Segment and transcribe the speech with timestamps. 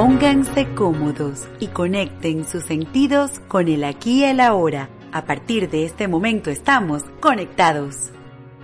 [0.00, 4.88] Pónganse cómodos y conecten sus sentidos con el aquí y el ahora.
[5.12, 8.10] A partir de este momento estamos conectados.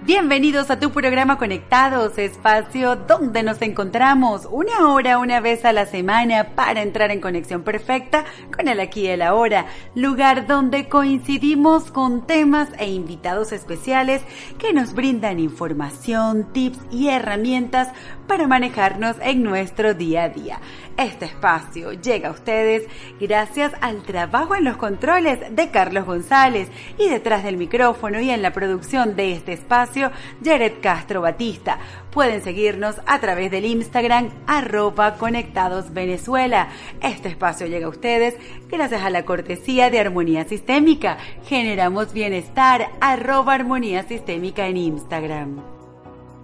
[0.06, 5.84] Bienvenidos a tu programa Conectados, espacio donde nos encontramos una hora, una vez a la
[5.84, 8.24] semana para entrar en conexión perfecta
[8.56, 9.66] con el aquí y el ahora,
[9.96, 14.22] lugar donde coincidimos con temas e invitados especiales
[14.58, 17.88] que nos brindan información, tips y herramientas
[18.26, 20.60] para manejarnos en nuestro día a día.
[20.96, 22.84] Este espacio llega a ustedes
[23.20, 26.68] gracias al trabajo en los controles de Carlos González
[26.98, 30.10] y detrás del micrófono y en la producción de este espacio,
[30.42, 31.78] Jared Castro Batista.
[32.10, 36.68] Pueden seguirnos a través del Instagram arroba conectados Venezuela.
[37.02, 38.36] Este espacio llega a ustedes
[38.70, 41.18] gracias a la cortesía de Armonía Sistémica.
[41.44, 45.75] Generamos bienestar arroba armonía sistémica en Instagram.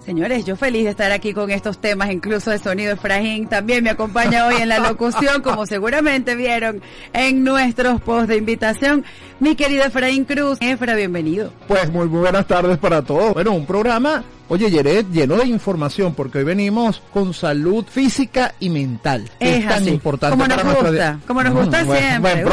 [0.05, 3.47] Señores, yo feliz de estar aquí con estos temas, incluso de sonido Efraín.
[3.47, 9.05] También me acompaña hoy en la locución, como seguramente vieron en nuestros posts de invitación,
[9.39, 10.59] mi querido Efraín Cruz.
[10.61, 11.53] Efra, bienvenido.
[11.69, 13.33] Pues muy buenas tardes para todos.
[13.34, 18.68] Bueno, un programa Oye, Yeret, lleno de información porque hoy venimos con salud física y
[18.68, 19.30] mental.
[19.38, 22.44] Es, tan importante como nos gusta, como nos gusta siempre.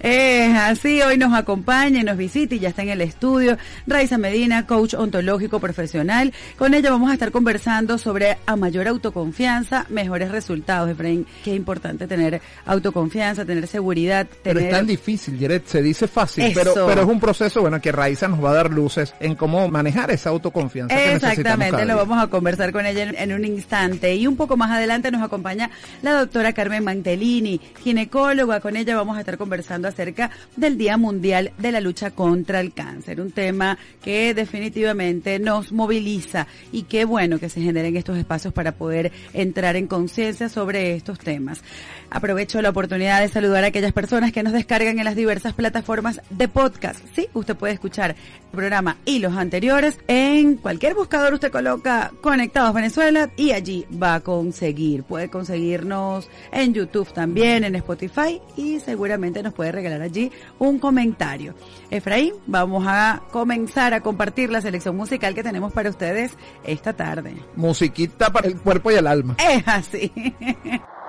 [0.00, 3.56] es así, hoy nos acompaña y nos visita y ya está en el estudio
[3.86, 6.34] Raiza Medina, coach ontológico profesional.
[6.58, 10.90] Con ella vamos a estar conversando sobre a mayor autoconfianza, mejores resultados.
[10.90, 14.26] Efraín, qué importante tener autoconfianza, tener seguridad.
[14.26, 14.42] Tener...
[14.42, 17.92] Pero es tan difícil, Yeret, se dice fácil, pero, pero es un proceso, bueno, que
[17.92, 20.39] Raiza nos va a dar luces en cómo manejar esa autoconfianza
[20.88, 24.14] Exactamente, lo vamos a conversar con ella en, un instante.
[24.14, 25.70] Y un poco más adelante nos acompaña
[26.02, 28.60] la doctora Carmen Mantelini, ginecóloga.
[28.60, 32.72] Con ella vamos a estar conversando acerca del Día Mundial de la Lucha contra el
[32.72, 38.52] Cáncer, un tema que definitivamente nos moviliza y qué bueno que se generen estos espacios
[38.52, 41.62] para poder entrar en conciencia sobre estos temas.
[42.10, 46.20] Aprovecho la oportunidad de saludar a aquellas personas que nos descargan en las diversas plataformas
[46.30, 47.00] de podcast.
[47.14, 51.34] Sí, usted puede escuchar el programa y los anteriores en cualquier buscador.
[51.34, 55.04] Usted coloca Conectados Venezuela y allí va a conseguir.
[55.04, 61.54] Puede conseguirnos en YouTube también, en Spotify y seguramente nos puede regalar allí un comentario.
[61.90, 66.32] Efraín, vamos a comenzar a compartir la selección musical que tenemos para ustedes
[66.64, 67.36] esta tarde.
[67.54, 69.36] Musiquita para el cuerpo y el alma.
[69.38, 70.12] Es así.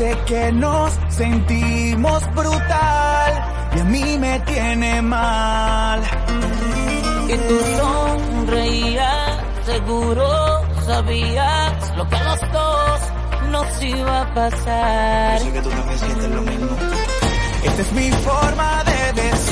[0.00, 3.32] sé que nos sentimos brutal
[3.76, 6.00] y a mí me tiene mal.
[7.28, 10.26] Y tú sonreías, seguro
[10.86, 13.00] sabías lo que a los dos
[13.50, 15.38] nos iba a pasar.
[15.38, 16.76] Yo sé que tú también sientes lo mismo.
[17.62, 19.49] Esta es mi forma de decirte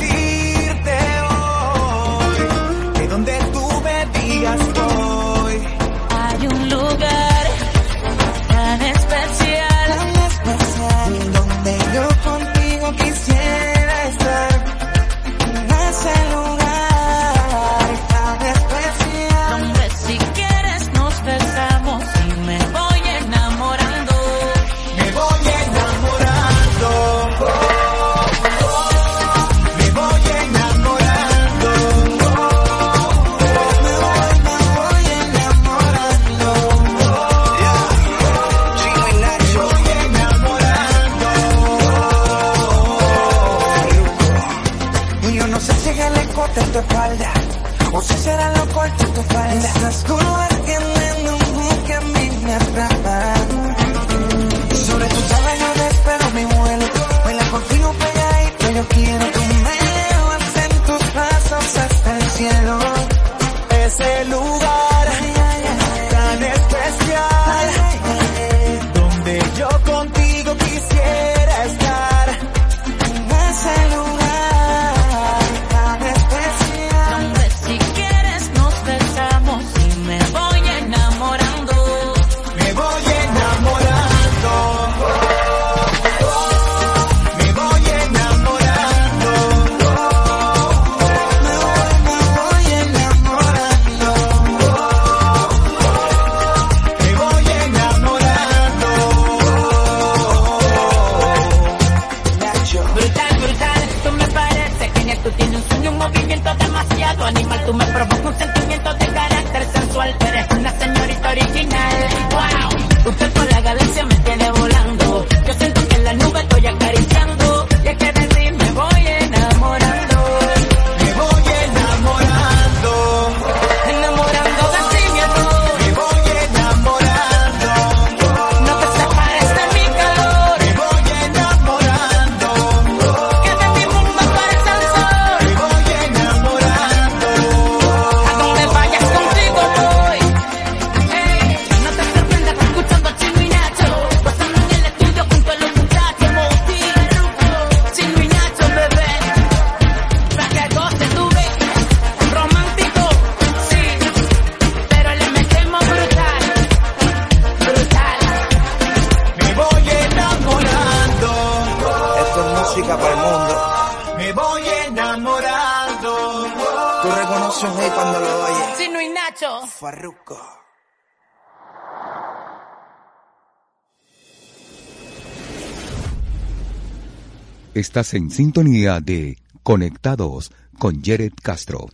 [177.79, 181.87] Estás en sintonía de Conectados con Jared Castro.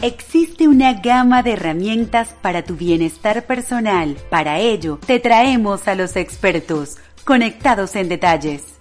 [0.00, 4.16] Existe una gama de herramientas para tu bienestar personal.
[4.30, 8.79] Para ello, te traemos a los expertos, conectados en detalles.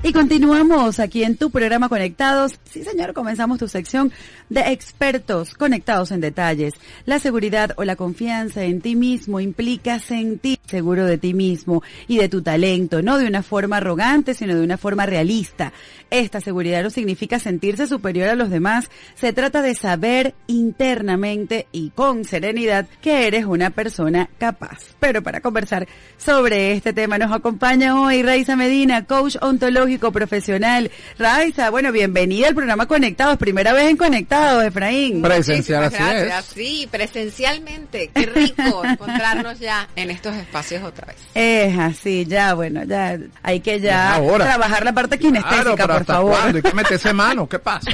[0.00, 2.60] Y continuamos aquí en tu programa Conectados.
[2.70, 4.12] Sí, señor, comenzamos tu sección
[4.48, 6.74] de expertos conectados en detalles.
[7.04, 12.18] La seguridad o la confianza en ti mismo implica sentir seguro de ti mismo y
[12.18, 15.72] de tu talento, no de una forma arrogante, sino de una forma realista.
[16.10, 21.90] Esta seguridad no significa sentirse superior a los demás, se trata de saber internamente y
[21.90, 24.78] con serenidad que eres una persona capaz.
[25.00, 25.88] Pero para conversar
[26.18, 29.77] sobre este tema nos acompaña hoy Raiza Medina, coach ontológico
[30.12, 30.90] profesional.
[31.18, 35.22] Raiza, bueno, bienvenida al programa Conectados, primera vez en Conectados, Efraín.
[35.22, 36.26] Presencial, así Muchísimas es.
[36.26, 36.54] gracias.
[36.54, 38.10] Sí, presencialmente.
[38.12, 41.16] Qué rico encontrarnos ya en estos espacios otra vez.
[41.34, 44.46] Es así, ya, bueno, ya hay que ya ahora.
[44.46, 46.30] trabajar la parte kinestésica, Claro, por ¿hasta favor.
[46.32, 46.58] cuándo?
[46.58, 47.48] ¿Y qué meterse mano?
[47.48, 47.90] ¿Qué pasa?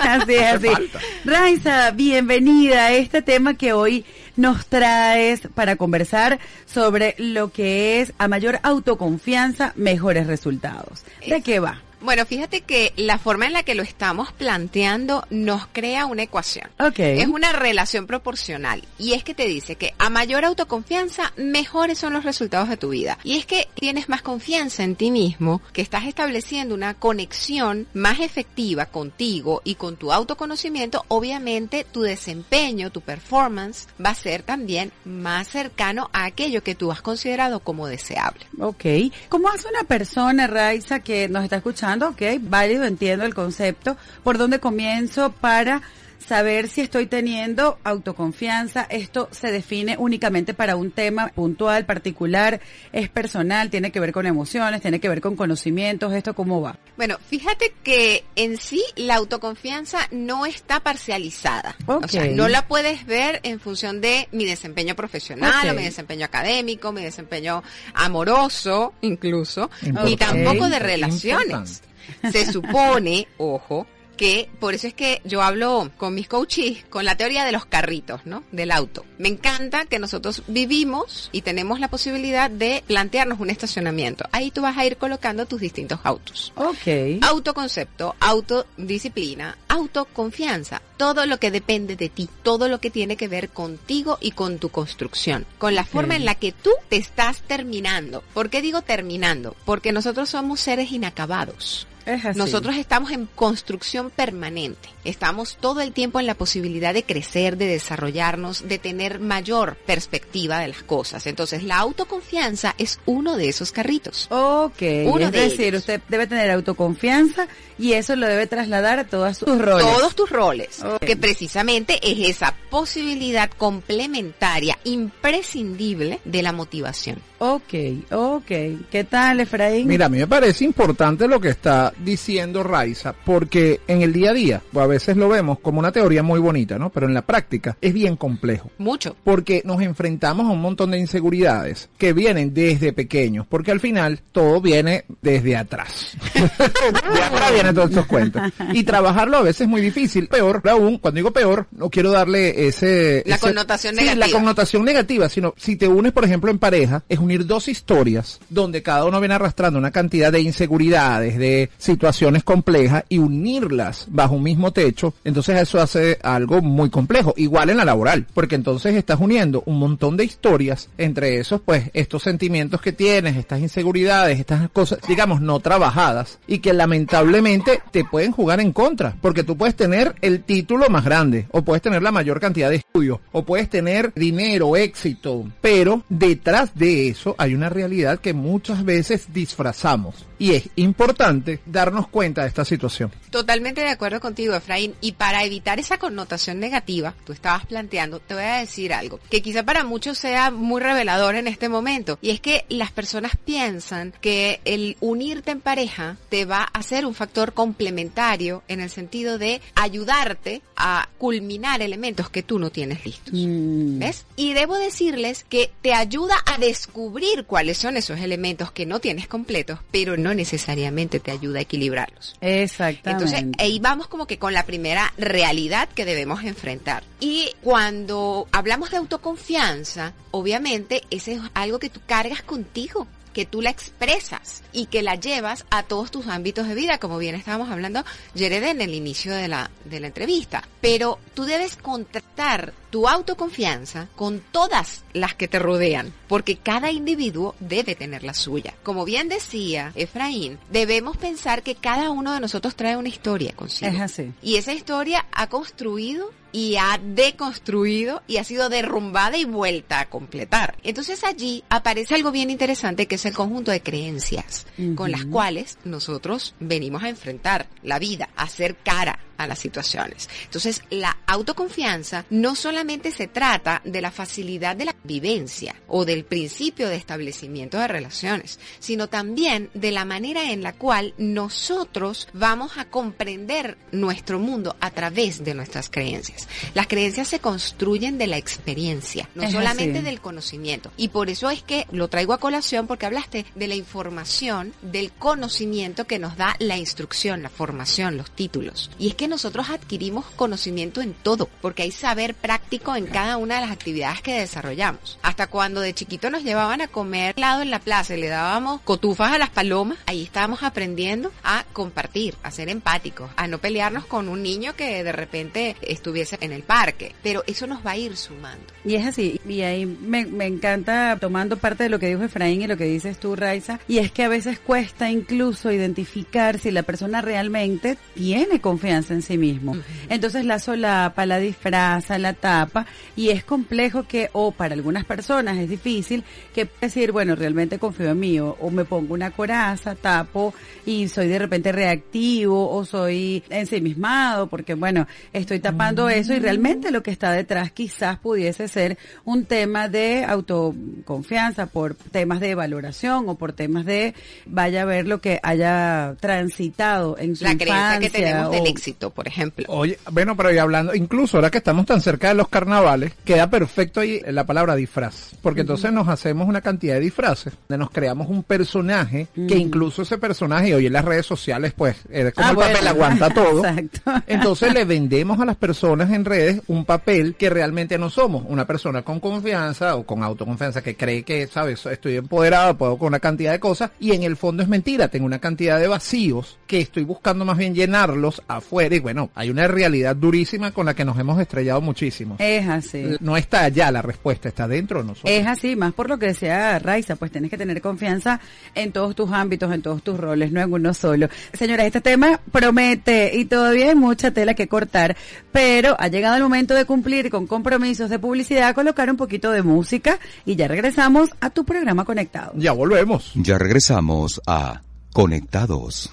[0.00, 0.66] así es, ¿Qué así.
[0.68, 0.98] falta?
[1.24, 4.04] Raiza, bienvenida a este tema que hoy
[4.36, 11.04] nos traes para conversar sobre lo que es a mayor autoconfianza, mejores resultados.
[11.26, 11.80] ¿De qué va?
[12.04, 16.68] Bueno, fíjate que la forma en la que lo estamos planteando nos crea una ecuación.
[16.78, 16.98] Ok.
[16.98, 18.82] Es una relación proporcional.
[18.98, 22.90] Y es que te dice que a mayor autoconfianza, mejores son los resultados de tu
[22.90, 23.18] vida.
[23.24, 28.20] Y es que tienes más confianza en ti mismo, que estás estableciendo una conexión más
[28.20, 31.06] efectiva contigo y con tu autoconocimiento.
[31.08, 36.92] Obviamente tu desempeño, tu performance va a ser también más cercano a aquello que tú
[36.92, 38.44] has considerado como deseable.
[38.60, 38.84] Ok.
[39.30, 41.93] ¿Cómo hace una persona, Raiza, que nos está escuchando?
[42.02, 43.96] Ok, válido, entiendo el concepto.
[44.22, 45.82] ¿Por dónde comienzo para
[46.26, 48.86] saber si estoy teniendo autoconfianza?
[48.88, 52.60] Esto se define únicamente para un tema puntual, particular,
[52.92, 56.78] es personal, tiene que ver con emociones, tiene que ver con conocimientos, ¿esto cómo va?
[56.96, 61.76] Bueno, fíjate que en sí la autoconfianza no está parcializada.
[61.86, 66.24] O sea, no la puedes ver en función de mi desempeño profesional o mi desempeño
[66.24, 67.62] académico, mi desempeño
[67.94, 69.70] amoroso incluso,
[70.04, 71.82] ni tampoco de relaciones.
[72.30, 77.16] Se supone, ojo, que por eso es que yo hablo con mis coaches con la
[77.16, 78.42] teoría de los carritos, ¿no?
[78.52, 79.04] Del auto.
[79.18, 84.26] Me encanta que nosotros vivimos y tenemos la posibilidad de plantearnos un estacionamiento.
[84.32, 86.52] Ahí tú vas a ir colocando tus distintos autos.
[86.56, 87.22] Ok.
[87.22, 93.50] Autoconcepto, autodisciplina, autoconfianza, todo lo que depende de ti, todo lo que tiene que ver
[93.50, 98.22] contigo y con tu construcción, con la forma en la que tú te estás terminando.
[98.32, 99.56] ¿Por qué digo terminando?
[99.64, 101.86] Porque nosotros somos seres inacabados.
[102.06, 102.38] Es así.
[102.38, 104.88] Nosotros estamos en construcción permanente.
[105.04, 110.58] Estamos todo el tiempo en la posibilidad de crecer, de desarrollarnos, de tener mayor perspectiva
[110.60, 111.26] de las cosas.
[111.26, 114.28] Entonces, la autoconfianza es uno de esos carritos.
[114.30, 115.80] Ok, Uno es de decir, ellos.
[115.80, 119.86] usted debe tener autoconfianza y eso lo debe trasladar a todas sus roles.
[119.86, 121.04] Todos tus roles, Ok.
[121.04, 127.20] que precisamente es esa posibilidad complementaria, imprescindible de la motivación.
[127.46, 127.74] Ok,
[128.10, 128.46] ok.
[128.90, 129.86] ¿Qué tal, Efraín?
[129.86, 134.30] Mira, a mí me parece importante lo que está diciendo Raiza, porque en el día
[134.30, 136.88] a día, pues a veces lo vemos como una teoría muy bonita, ¿no?
[136.88, 138.70] Pero en la práctica es bien complejo.
[138.78, 139.14] Mucho.
[139.24, 144.20] Porque nos enfrentamos a un montón de inseguridades que vienen desde pequeños, porque al final
[144.32, 146.16] todo viene desde atrás.
[146.34, 148.40] de atrás vienen todos estos cuentos.
[148.72, 150.28] Y trabajarlo a veces es muy difícil.
[150.28, 153.22] Peor aún, cuando digo peor, no quiero darle ese...
[153.26, 154.26] La ese- connotación sí, negativa.
[154.28, 157.68] la connotación negativa, sino si te unes, por ejemplo, en pareja, es un asumir dos
[157.68, 164.06] historias donde cada uno viene arrastrando una cantidad de inseguridades, de situaciones complejas y unirlas
[164.08, 168.54] bajo un mismo techo, entonces eso hace algo muy complejo, igual en la laboral, porque
[168.54, 173.60] entonces estás uniendo un montón de historias, entre esos pues estos sentimientos que tienes, estas
[173.60, 179.44] inseguridades, estas cosas, digamos, no trabajadas y que lamentablemente te pueden jugar en contra, porque
[179.44, 183.18] tú puedes tener el título más grande o puedes tener la mayor cantidad de estudios
[183.32, 189.32] o puedes tener dinero, éxito, pero detrás de eso hay una realidad que muchas veces
[189.32, 193.12] disfrazamos y es importante darnos cuenta de esta situación.
[193.30, 194.94] Totalmente de acuerdo contigo, Efraín.
[195.00, 199.42] Y para evitar esa connotación negativa, tú estabas planteando, te voy a decir algo, que
[199.42, 202.18] quizá para muchos sea muy revelador en este momento.
[202.20, 207.06] Y es que las personas piensan que el unirte en pareja te va a ser
[207.06, 213.04] un factor complementario en el sentido de ayudarte a culminar elementos que tú no tienes
[213.04, 213.32] listos.
[213.32, 214.26] ¿Ves?
[214.36, 217.03] Y debo decirles que te ayuda a descubrir
[217.46, 222.36] cuáles son esos elementos que no tienes completos, pero no necesariamente te ayuda a equilibrarlos.
[222.40, 223.24] Exactamente.
[223.24, 227.04] Entonces, ahí vamos como que con la primera realidad que debemos enfrentar.
[227.20, 233.60] Y cuando hablamos de autoconfianza, obviamente ese es algo que tú cargas contigo que tú
[233.60, 237.68] la expresas y que la llevas a todos tus ámbitos de vida, como bien estábamos
[237.68, 238.02] hablando,
[238.34, 240.66] Jared, en el inicio de la, de la entrevista.
[240.80, 247.56] Pero tú debes contratar tu autoconfianza con todas las que te rodean, porque cada individuo
[247.58, 248.74] debe tener la suya.
[248.84, 253.90] Como bien decía Efraín, debemos pensar que cada uno de nosotros trae una historia consigo.
[253.90, 254.32] Es así.
[254.42, 260.08] Y esa historia ha construido y ha deconstruido y ha sido derrumbada y vuelta a
[260.08, 260.76] completar.
[260.84, 265.78] Entonces allí aparece algo bien interesante que es el conjunto de creencias con las cuales
[265.82, 270.28] nosotros venimos a enfrentar la vida, a hacer cara a las situaciones.
[270.44, 276.24] Entonces, la autoconfianza no solamente se trata de la facilidad de la vivencia o del
[276.24, 282.78] principio de establecimiento de relaciones, sino también de la manera en la cual nosotros vamos
[282.78, 286.48] a comprender nuestro mundo a través de nuestras creencias.
[286.74, 290.04] Las creencias se construyen de la experiencia, no Es solamente así.
[290.04, 290.90] del conocimiento.
[290.96, 295.12] Y por eso es que lo traigo a colación porque hablaste de la información, del
[295.12, 298.90] conocimiento que nos da la instrucción, la formación, los títulos.
[298.98, 303.56] Y es que nosotros adquirimos conocimiento en todo, porque hay saber práctico en cada una
[303.56, 305.18] de las actividades que desarrollamos.
[305.22, 308.80] Hasta cuando de chiquito nos llevaban a comer helado en la plaza y le dábamos
[308.82, 314.06] cotufas a las palomas, ahí estábamos aprendiendo a compartir, a ser empáticos, a no pelearnos
[314.06, 317.14] con un niño que de repente estuviese en el parque.
[317.22, 318.64] Pero eso nos va a ir sumando.
[318.84, 322.62] Y es así, y ahí me, me encanta tomando parte de lo que dijo Efraín
[322.62, 326.70] y lo que dices tú, Raiza, y es que a veces cuesta incluso identificar si
[326.70, 329.76] la persona realmente tiene confianza en sí mismo.
[330.08, 335.56] Entonces la solapa, la disfraza, la tapa, y es complejo que, o para algunas personas
[335.58, 336.22] es difícil,
[336.54, 340.52] que decir, bueno, realmente confío en mí, o, o me pongo una coraza, tapo,
[340.84, 346.90] y soy de repente reactivo, o soy ensimismado, porque bueno, estoy tapando eso, y realmente
[346.90, 353.28] lo que está detrás quizás pudiese ser un tema de autoconfianza, por temas de valoración,
[353.28, 354.14] o por temas de
[354.46, 358.60] vaya a ver lo que haya transitado en su La creencia que infancia, tenemos del
[358.62, 358.64] o-
[359.10, 359.64] por ejemplo.
[359.68, 363.48] Oye, bueno, pero y hablando, incluso ahora que estamos tan cerca de los carnavales, queda
[363.50, 365.32] perfecto ahí la palabra disfraz.
[365.42, 370.02] Porque entonces nos hacemos una cantidad de disfraces, donde nos creamos un personaje, que incluso
[370.02, 373.64] ese personaje, hoy en las redes sociales, pues, eh, como Ah, el papel aguanta todo.
[373.64, 374.22] Exacto.
[374.26, 378.44] Entonces le vendemos a las personas en redes un papel que realmente no somos.
[378.48, 383.08] Una persona con confianza o con autoconfianza que cree que, sabes, estoy empoderado, puedo con
[383.08, 385.08] una cantidad de cosas y en el fondo es mentira.
[385.08, 389.50] Tengo una cantidad de vacíos que estoy buscando más bien llenarlos afuera y bueno, hay
[389.50, 392.36] una realidad durísima con la que nos hemos estrellado muchísimo.
[392.38, 393.16] Es así.
[393.20, 395.32] No está allá la respuesta, está dentro de nosotros.
[395.32, 398.40] Es así, más por lo que decía Raiza, pues tienes que tener confianza
[398.74, 401.28] en todos tus ámbitos, en todos tus roles, no en uno solo.
[401.52, 405.16] Señora, este tema promete y todavía hay mucha tela que cortar,
[405.52, 409.62] pero ha llegado el momento de cumplir con compromisos de publicidad, colocar un poquito de
[409.62, 412.52] música y ya regresamos a tu programa conectado.
[412.56, 413.32] Ya volvemos.
[413.34, 414.82] Ya regresamos a
[415.14, 416.12] Conectados.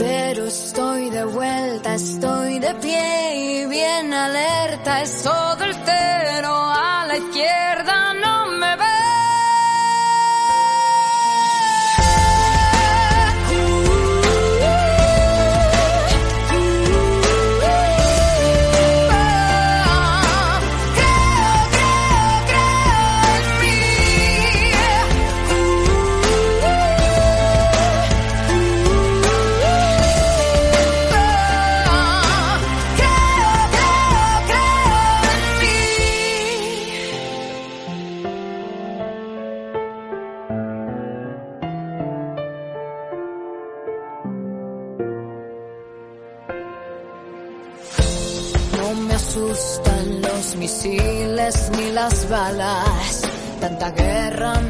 [0.00, 5.02] Pero estoy de vuelta, estoy de pie y bien alerta.
[5.02, 7.79] Eso del cero a la izquierda
[53.92, 54.69] guerra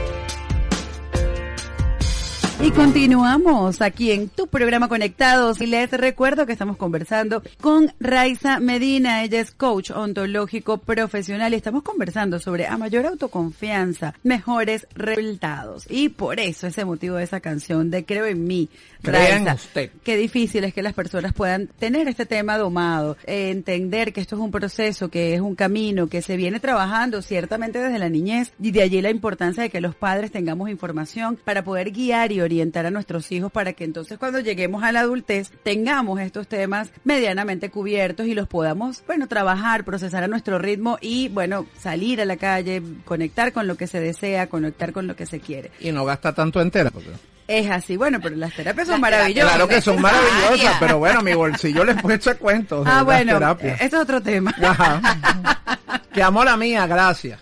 [2.63, 8.59] Y continuamos aquí en tu programa Conectados y les recuerdo que estamos conversando con Raiza
[8.59, 15.87] Medina, ella es coach ontológico profesional y estamos conversando sobre a mayor autoconfianza, mejores resultados.
[15.89, 18.69] Y por eso ese motivo de esa canción de Creo en mí,
[19.01, 19.55] Raiza.
[19.55, 19.89] usted.
[20.03, 24.41] Qué difícil es que las personas puedan tener este tema domado, entender que esto es
[24.41, 28.69] un proceso, que es un camino, que se viene trabajando ciertamente desde la niñez y
[28.69, 32.50] de allí la importancia de que los padres tengamos información para poder guiar y orientar
[32.59, 37.69] a nuestros hijos para que entonces cuando lleguemos a la adultez tengamos estos temas medianamente
[37.69, 42.35] cubiertos y los podamos, bueno, trabajar, procesar a nuestro ritmo y, bueno, salir a la
[42.35, 45.71] calle, conectar con lo que se desea, conectar con lo que se quiere.
[45.79, 46.89] Y no gasta tanto entera.
[46.91, 47.11] porque-
[47.47, 49.49] Es así, bueno, pero las terapias son Las maravillosas.
[49.51, 52.85] Claro que son maravillosas, pero bueno, mi bolsillo les puede echar cuentos.
[52.85, 53.81] de Ah, bueno, terapias.
[53.81, 54.53] esto es otro tema.
[54.61, 55.01] Ajá.
[56.13, 57.39] Que amo la mía, gracias.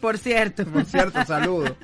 [0.00, 0.64] Por cierto.
[0.64, 1.76] Por cierto, saludo.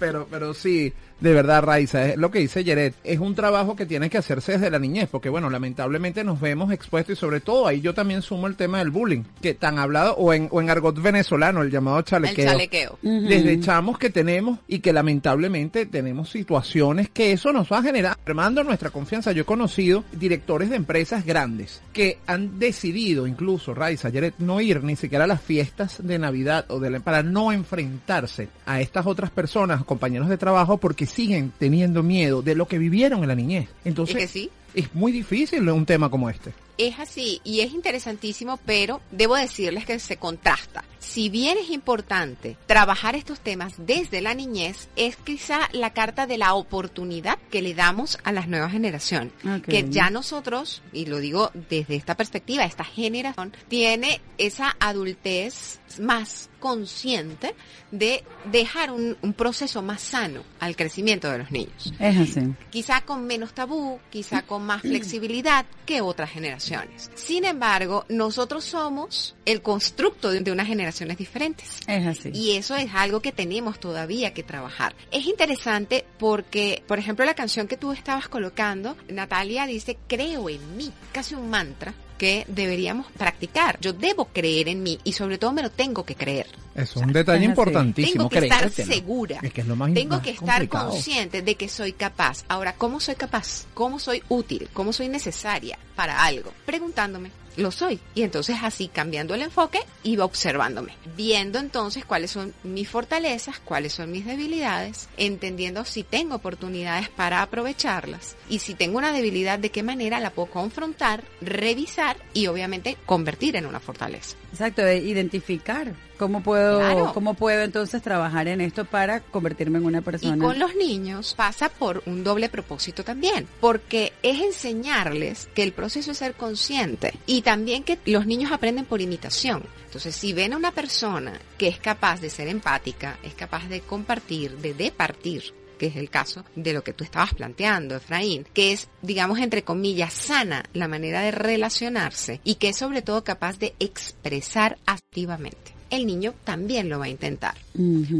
[0.00, 3.86] Pero, pero sí, de verdad, Raiza, es lo que dice Yeret, es un trabajo que
[3.86, 7.66] tiene que hacerse desde la niñez, porque bueno, lamentablemente nos vemos expuestos y sobre todo
[7.66, 10.70] ahí yo también sumo el tema del bullying, que tan hablado, o en, o en
[10.70, 12.50] argot venezolano, el llamado El chalequeo.
[12.50, 12.98] chalequeo.
[13.02, 18.18] Desde chamos que tenemos y que lamentablemente tenemos situaciones que eso nos va a generar,
[18.26, 19.32] armando nuestra confianza.
[19.32, 24.82] Yo he conocido directores de empresas grandes que han decidido, incluso Raiza, Yeret, no ir
[24.82, 29.06] ni siquiera a las fiestas de Navidad o de la, para no enfrentarse a estas
[29.06, 33.34] otras personas, compañeros de trabajo porque siguen teniendo miedo de lo que vivieron en la
[33.34, 33.68] niñez.
[33.84, 34.50] Entonces, Es que sí.
[34.74, 36.52] Es muy difícil un tema como este.
[36.76, 40.82] Es así y es interesantísimo, pero debo decirles que se contrasta.
[40.98, 46.36] Si bien es importante trabajar estos temas desde la niñez, es quizá la carta de
[46.38, 49.32] la oportunidad que le damos a las nuevas generaciones.
[49.64, 56.50] Que ya nosotros, y lo digo desde esta perspectiva, esta generación tiene esa adultez más
[56.58, 57.54] consciente
[57.92, 62.40] de dejar un, un proceso más sano al crecimiento de los niños Es así.
[62.70, 67.10] quizá con menos tabú, quizá con más flexibilidad que otras generaciones.
[67.14, 71.80] Sin embargo, nosotros somos el constructo de de unas generaciones diferentes.
[71.86, 72.30] Es así.
[72.32, 74.94] Y eso es algo que tenemos todavía que trabajar.
[75.10, 80.76] Es interesante porque, por ejemplo, la canción que tú estabas colocando, Natalia dice, creo en
[80.76, 83.78] mí, casi un mantra que deberíamos practicar.
[83.80, 86.46] Yo debo creer en mí y sobre todo me lo tengo que creer.
[86.74, 88.28] Es un detalle importantísimo.
[88.28, 89.38] Tengo que estar segura.
[89.42, 90.90] Es que es lo más Tengo más que estar complicado.
[90.90, 92.44] consciente de que soy capaz.
[92.48, 93.66] Ahora, ¿cómo soy capaz?
[93.74, 94.68] ¿Cómo soy útil?
[94.72, 96.52] ¿Cómo soy necesaria para algo?
[96.64, 97.30] Preguntándome.
[97.56, 98.00] Lo soy.
[98.14, 100.96] Y entonces así, cambiando el enfoque, iba observándome.
[101.16, 107.42] Viendo entonces cuáles son mis fortalezas, cuáles son mis debilidades, entendiendo si tengo oportunidades para
[107.42, 108.36] aprovecharlas.
[108.48, 113.54] Y si tengo una debilidad, de qué manera la puedo confrontar, revisar y obviamente convertir
[113.56, 114.36] en una fortaleza.
[114.50, 117.12] Exacto, de identificar cómo puedo, Claro.
[117.14, 120.44] cómo puedo entonces trabajar en esto para convertirme en una Y persona.
[120.44, 126.12] con los niños pasa por un doble propósito también, porque es enseñarles que el proceso
[126.12, 129.64] es ser consciente y también que los niños aprenden por imitación.
[129.86, 133.80] Entonces, si ven a una persona que es capaz de ser empática, es capaz de
[133.80, 138.72] compartir, de departir, que es el caso de lo que tú estabas planteando, Efraín, que
[138.72, 143.58] es, digamos, entre comillas, sana la manera de relacionarse y que es sobre todo capaz
[143.58, 145.73] de expresar activamente.
[145.90, 147.54] El niño también lo va a intentar.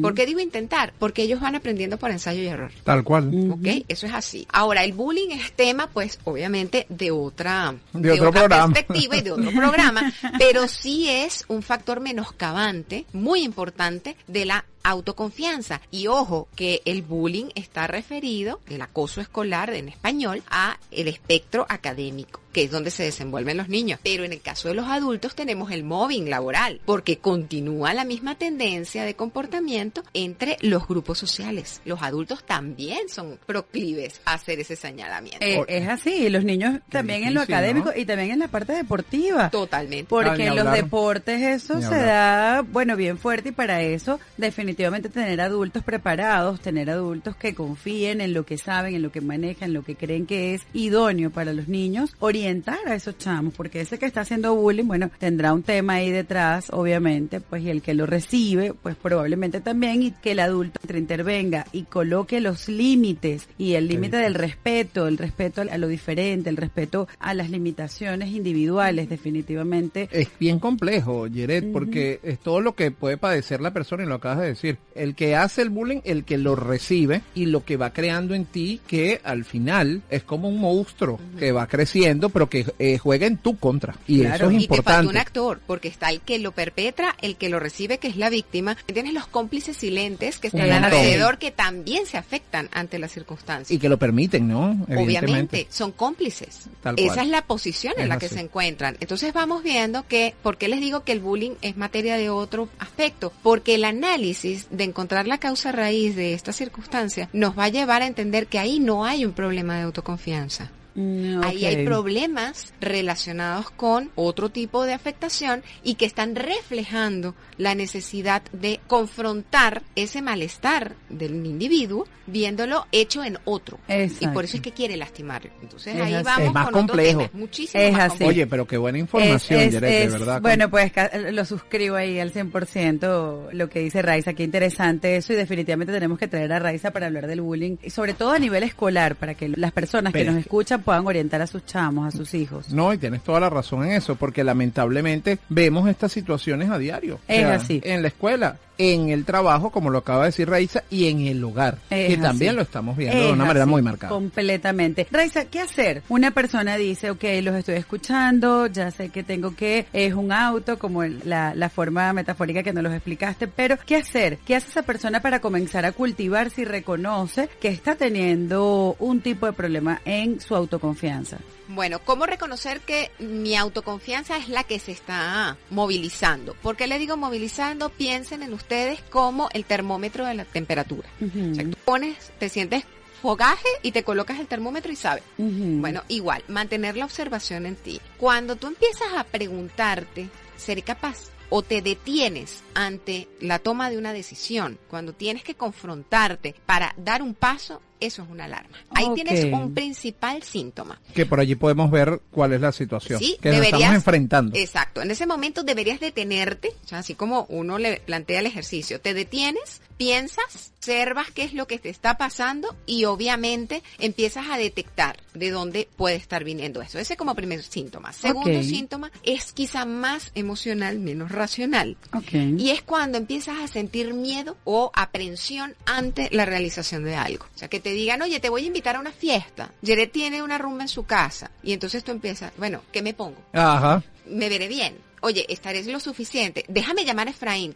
[0.03, 0.92] ¿Por qué digo intentar?
[0.98, 2.72] Porque ellos van aprendiendo por ensayo y error.
[2.83, 3.31] Tal cual.
[3.50, 3.85] ¿Ok?
[3.88, 4.46] Eso es así.
[4.50, 8.74] Ahora, el bullying es tema, pues, obviamente, de otra, De otro otra programa.
[8.74, 14.64] perspectiva y de otro programa, pero sí es un factor menoscabante, muy importante, de la
[14.85, 15.81] autoconfianza.
[15.90, 21.66] Y ojo, que el bullying está referido, el acoso escolar en español, a el espectro
[21.68, 23.99] académico que es donde se desenvuelven los niños.
[24.03, 28.37] Pero en el caso de los adultos tenemos el mobbing laboral, porque continúa la misma
[28.37, 31.83] tendencia de comportamiento entre los grupos sociales.
[31.85, 35.44] Los adultos también son proclives a hacer ese señalamiento.
[35.44, 38.01] Eh, es así, los niños también en lo académico ¿no?
[38.01, 39.51] y también en la parte deportiva.
[39.51, 40.05] Totalmente.
[40.05, 44.20] Ah, Porque ni en los deportes eso se da, bueno, bien fuerte y para eso
[44.37, 49.20] definitivamente tener adultos preparados, tener adultos que confíen en lo que saben, en lo que
[49.20, 53.54] manejan, en lo que creen que es idóneo para los niños, orientar a esos chamos,
[53.54, 57.70] porque ese que está haciendo bullying, bueno, tendrá un tema ahí detrás, obviamente, pues y
[57.70, 62.68] el que lo recibe, pues probablemente también, y que el adulto intervenga y coloque los
[62.68, 67.50] límites y el límite del respeto, el respeto a lo diferente, el respeto a las
[67.50, 70.08] limitaciones individuales, definitivamente.
[70.10, 74.14] Es bien complejo, Jared, porque es todo lo que puede padecer la persona y lo
[74.14, 74.63] acabas de decir.
[74.94, 78.44] El que hace el bullying, el que lo recibe y lo que va creando en
[78.44, 83.27] ti que al final es como un monstruo que va creciendo pero que eh, juega
[83.27, 83.96] en tu contra.
[84.07, 85.18] Y Claro, eso es Y te falta un importante.
[85.18, 88.77] actor, porque está el que lo perpetra, el que lo recibe, que es la víctima.
[88.87, 93.70] Tienes los cómplices silentes que están alrededor, que también se afectan ante las circunstancias.
[93.70, 94.87] Y que lo permiten, ¿no?
[94.96, 96.68] Obviamente, son cómplices.
[96.83, 97.09] Tal cual.
[97.09, 98.37] Esa es la posición en Es la que así.
[98.37, 98.96] se encuentran.
[99.00, 102.68] Entonces vamos viendo que, ¿por qué les digo que el bullying es materia de otro
[102.79, 103.33] aspecto?
[103.42, 108.02] Porque el análisis de encontrar la causa raíz de esta circunstancia nos va a llevar
[108.02, 110.70] a entender que ahí no hay un problema de autoconfianza.
[110.94, 117.74] Mm, Ahí hay problemas relacionados con otro tipo de afectación y que están reflejando la
[117.74, 123.78] necesidad de confrontar ese malestar del individuo viéndolo hecho en otro.
[123.88, 124.33] Y Exacto.
[124.33, 125.50] por eso es que quiere lastimarlo.
[125.62, 126.24] Entonces Es ahí así.
[126.24, 127.18] vamos Es más con otro complejo.
[127.20, 128.30] tema, muchísimo Es más complejo.
[128.30, 129.80] Oye, pero qué buena información, Es-
[130.12, 130.40] verdad.
[130.40, 130.92] Bueno, pues
[131.33, 136.18] lo suscribo ahí al 100% lo que dice Raiza, qué interesante eso y definitivamente tenemos
[136.18, 139.35] que traer a Raiza para hablar del bullying, y sobre todo a nivel escolar, para
[139.35, 142.70] que las personas que nos escuchan puedan orientar a sus chamos, a sus hijos.
[142.73, 147.14] No, y tienes toda la razón en eso, porque lamentablemente vemos estas situaciones a diario.
[147.16, 147.81] O Es sea, así.
[147.85, 151.42] En la escuela, en el trabajo, como lo acaba de decir Raiza, y en el
[151.44, 152.23] hogar, Es que así.
[152.23, 154.12] también lo estamos viendo de una manera así, muy marcada.
[154.12, 155.07] Completamente.
[155.11, 156.03] Raiza, ¿qué hacer?
[156.09, 160.79] Una persona dice, ok, los estoy escuchando, ya sé que tengo que, es un auto,
[160.79, 164.38] como el- la, la forma metafórica que nos los explicaste, pero ¿qué hacer?
[164.44, 169.47] ¿Qué hace esa persona para comenzar a cultivar si reconoce que está teniendo un tipo
[169.47, 171.38] de problema en su autoconfianza?
[171.68, 176.54] Bueno, ¿cómo reconocer que mi autoconfianza es la que se está movilizando?
[176.54, 177.88] ¿Por qué le digo movilizando?
[177.88, 181.08] Piensen en ustedes como el termómetro de la temperatura.
[181.20, 182.84] O sea, tú pones, te sientes
[183.24, 185.24] fogaje y te colocas el termómetro y sabes.
[185.38, 187.98] Bueno, igual, mantener la observación en ti.
[188.18, 191.30] Cuando tú empiezas a preguntarte, ¿seré capaz?
[191.48, 197.22] O te detienes ante la toma de una decisión, cuando tienes que confrontarte para dar
[197.22, 198.76] un paso, eso es una alarma.
[198.90, 199.14] Ahí Ok.
[199.16, 201.00] tienes un principal síntoma.
[201.14, 204.56] Que por allí podemos ver cuál es la situación Sí, que nos deberías, estamos enfrentando.
[204.58, 205.02] Exacto.
[205.02, 209.00] En ese momento deberías detenerte, o sea, así como uno le plantea el ejercicio.
[209.00, 214.58] Te detienes, piensas, observas qué es lo que te está pasando y obviamente empiezas a
[214.58, 216.98] detectar de dónde puede estar viniendo eso.
[216.98, 218.12] Ese como primer síntoma.
[218.12, 218.64] Segundo Ok.
[218.64, 221.96] síntoma es quizá más emocional, menos racional.
[222.12, 222.34] Ok.
[222.58, 227.46] Y es cuando empiezas a sentir miedo o aprensión ante la realización de algo.
[227.54, 229.70] O sea, que te digan, oye, te voy a invitar a una fiesta.
[229.85, 231.50] Jared tiene una rumba en su casa.
[231.62, 233.38] Y entonces tú empiezas, bueno, ¿qué me pongo?
[233.52, 234.02] Ajá.
[234.26, 234.96] Me veré bien.
[235.20, 236.66] Oye, estaré lo suficiente.
[236.68, 237.74] Déjame llamar a Efraín.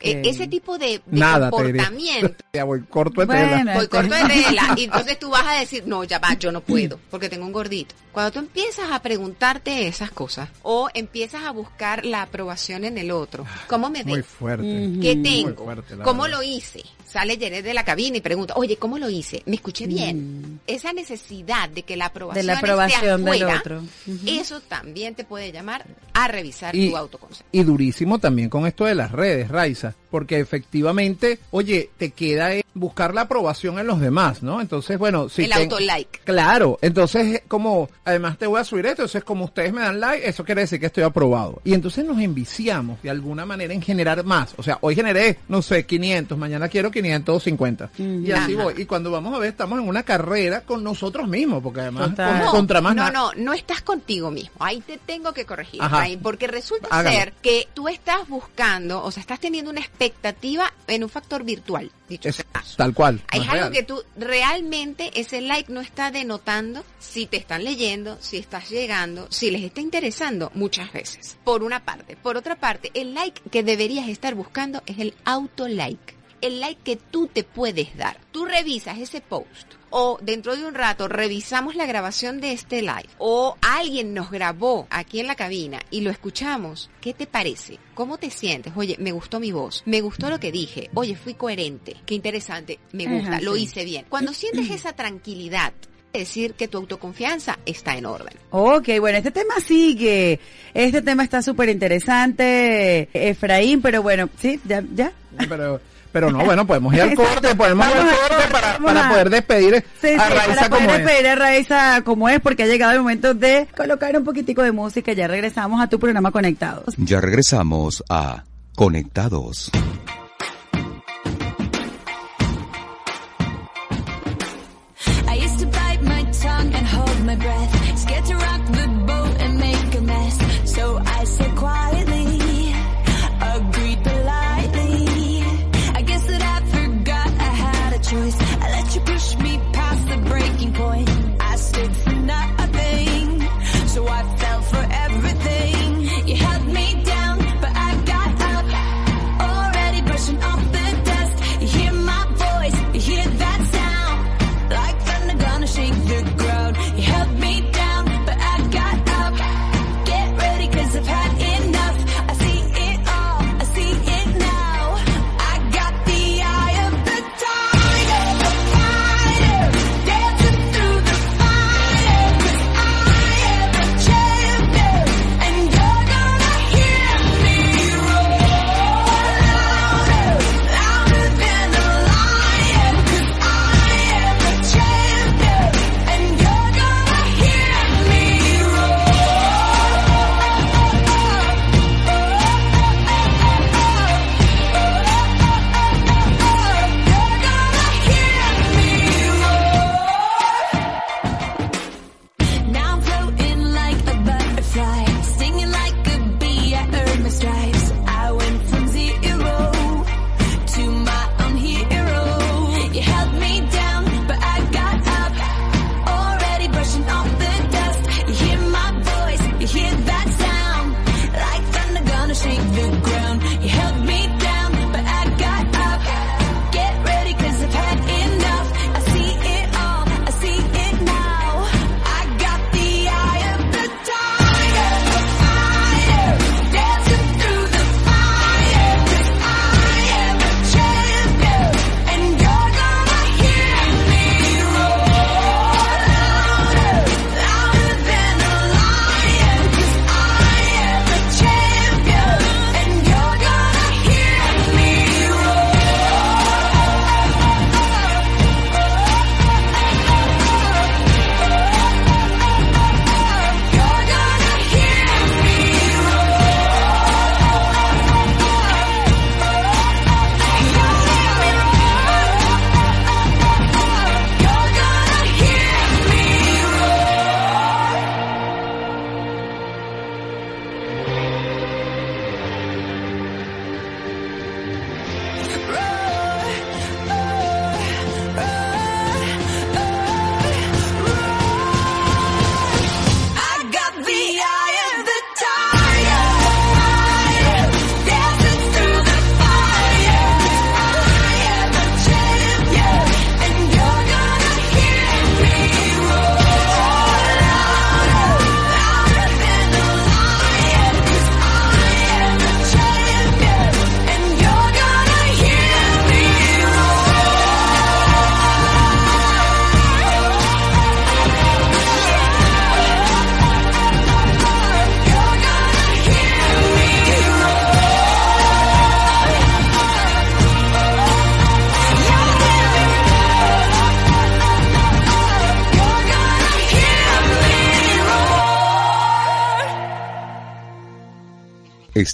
[0.00, 2.34] Eh, ese tipo de, de Nada, comportamiento.
[2.52, 3.74] Ya voy corto de Bueno, tela.
[3.74, 4.74] Voy corto de entonces- vela.
[4.76, 7.52] Y entonces tú vas a decir, no, ya va, yo no puedo, porque tengo un
[7.52, 7.94] gordito.
[8.10, 13.12] Cuando tú empiezas a preguntarte esas cosas, o empiezas a buscar la aprobación en el
[13.12, 14.24] otro, ¿cómo me Muy veo?
[14.24, 14.64] fuerte.
[15.00, 15.64] ¿Qué Muy tengo?
[15.66, 16.38] fuerte, ¿Cómo verdad.
[16.38, 16.82] lo hice?
[17.10, 19.42] Sale Jared de la cabina y pregunta, oye, ¿cómo lo hice?
[19.46, 20.60] ¿Me escuché bien?
[20.66, 22.46] Esa necesidad de que la aprobación, Mm.
[22.46, 23.82] De la aprobación esté del otro.
[24.26, 27.46] Eso también te puede llamar a revisar Y- tu autoconcepto.
[27.50, 33.12] Y durísimo también con esto de las redes, Raiza, porque efectivamente, oye, te queda buscar
[33.14, 34.60] la aprobación en los demás, ¿no?
[34.60, 36.20] Entonces, bueno, si el ten- autolike.
[36.24, 39.98] Claro, entonces eh, como, además te voy a subir esto, entonces como ustedes me dan
[39.98, 41.60] like, eso quiere decir que estoy aprobado.
[41.64, 44.54] Y entonces nos enviciamos de alguna manera en generar más.
[44.56, 47.90] O sea, hoy generé, no sé, 500, mañana quiero 550.
[47.98, 48.74] Y así voy.
[48.78, 52.50] Y cuando vamos a ver, estamos en una carrera con nosotros mismos, porque además con-
[52.50, 54.52] contra más no, no, no estás contigo mismo.
[54.60, 55.96] Ahí te tengo que corregir, Ajá.
[55.98, 57.16] Efraín, porque resulta Hágalo.
[57.16, 61.90] ser que tú estás buscando, o sea, estás teniendo una expectativa en un factor virtual,
[62.08, 63.20] dicho Es sea tal cual.
[63.32, 63.72] Es algo real.
[63.72, 69.26] que tú realmente ese like no está denotando si te están leyendo, si estás llegando,
[69.30, 71.36] si les está interesando muchas veces.
[71.44, 72.16] Por una parte.
[72.16, 76.17] Por otra parte, el like que deberías estar buscando es el auto like.
[76.40, 78.18] El like que tú te puedes dar.
[78.32, 83.08] Tú revisas ese post o dentro de un rato revisamos la grabación de este live
[83.18, 86.90] o alguien nos grabó aquí en la cabina y lo escuchamos.
[87.00, 87.78] ¿Qué te parece?
[87.94, 88.72] ¿Cómo te sientes?
[88.76, 92.78] Oye, me gustó mi voz, me gustó lo que dije, oye, fui coherente, qué interesante,
[92.92, 93.62] me gusta, Ajá, lo sí.
[93.62, 94.06] hice bien.
[94.08, 95.72] Cuando sientes esa tranquilidad,
[96.12, 98.34] es decir que tu autoconfianza está en orden.
[98.50, 100.40] Ok, bueno, este tema sigue.
[100.72, 105.12] Este tema está súper interesante, Efraín, pero bueno, sí, ya, ya.
[105.48, 105.80] Pero,
[106.12, 109.30] pero no, bueno, podemos ir al corte, podemos ir al corte para, para a- poder
[109.30, 111.06] despedir Sí, sí, a Raiza para como poder es.
[111.06, 114.72] despedir a Raiza como es, porque ha llegado el momento de colocar un poquitico de
[114.72, 115.12] música.
[115.12, 116.94] Ya regresamos a tu programa Conectados.
[116.96, 118.44] Ya regresamos a
[118.74, 119.70] Conectados.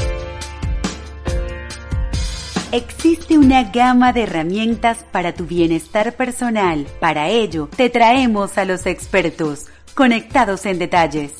[2.71, 6.85] Existe una gama de herramientas para tu bienestar personal.
[6.99, 11.31] Para ello, te traemos a los expertos, conectados en detalles.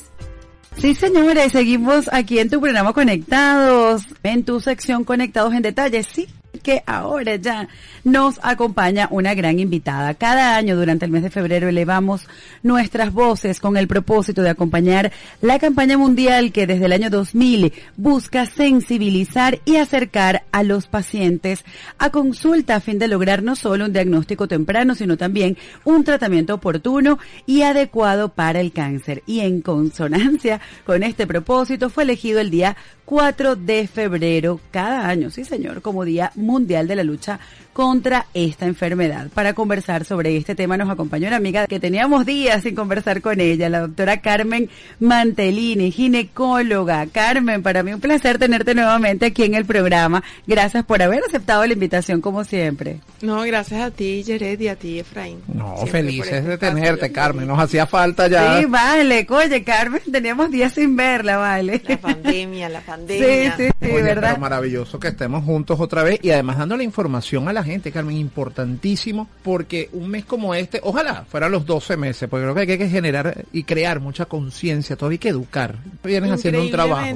[0.78, 6.06] Sí, señores, seguimos aquí en tu programa Conectados, en tu sección Conectados en Detalles.
[6.06, 6.28] Sí,
[6.62, 7.68] que ahora ya
[8.04, 10.14] nos acompaña una gran invitada.
[10.14, 12.26] Cada año durante el mes de febrero elevamos
[12.62, 17.72] nuestras voces con el propósito de acompañar la campaña mundial que desde el año 2000
[17.96, 21.64] busca sensibilizar y acercar a los pacientes
[21.98, 26.54] a consulta a fin de lograr no solo un diagnóstico temprano, sino también un tratamiento
[26.54, 29.22] oportuno y adecuado para el cáncer.
[29.26, 35.30] Y en consonancia con este propósito fue elegido el día 4 de febrero cada año,
[35.30, 37.38] sí señor, como Día Mundial de la Lucha
[37.72, 39.28] contra esta enfermedad.
[39.32, 43.38] Para conversar sobre este tema nos acompañó una amiga que teníamos días sin conversar con
[43.40, 44.68] ella, la doctora Carmen
[44.98, 47.06] Mantelini, ginecóloga.
[47.06, 50.22] Carmen, para mí un placer tenerte nuevamente aquí en el programa.
[50.46, 53.00] Gracias por haber aceptado la invitación como siempre.
[53.22, 55.38] No, gracias a ti, Jared, y a ti, Efraín.
[55.52, 57.46] No, Siempre felices este de tenerte, Carmen.
[57.46, 58.58] Nos hacía falta ya.
[58.58, 61.80] Sí, vale, oye, Carmen, teníamos días sin verla, vale.
[61.86, 63.56] La pandemia, la Sí, pandemia.
[63.56, 64.28] sí, sí, Oye, ¿verdad?
[64.30, 67.92] pero maravilloso que estemos juntos otra vez y además dando la información a la gente,
[67.92, 72.72] Carmen, importantísimo, porque un mes como este, ojalá fueran los 12 meses, porque creo que
[72.72, 75.76] hay que generar y crear mucha conciencia, todavía hay que educar.
[76.02, 77.06] Vienes haciendo un trabajo.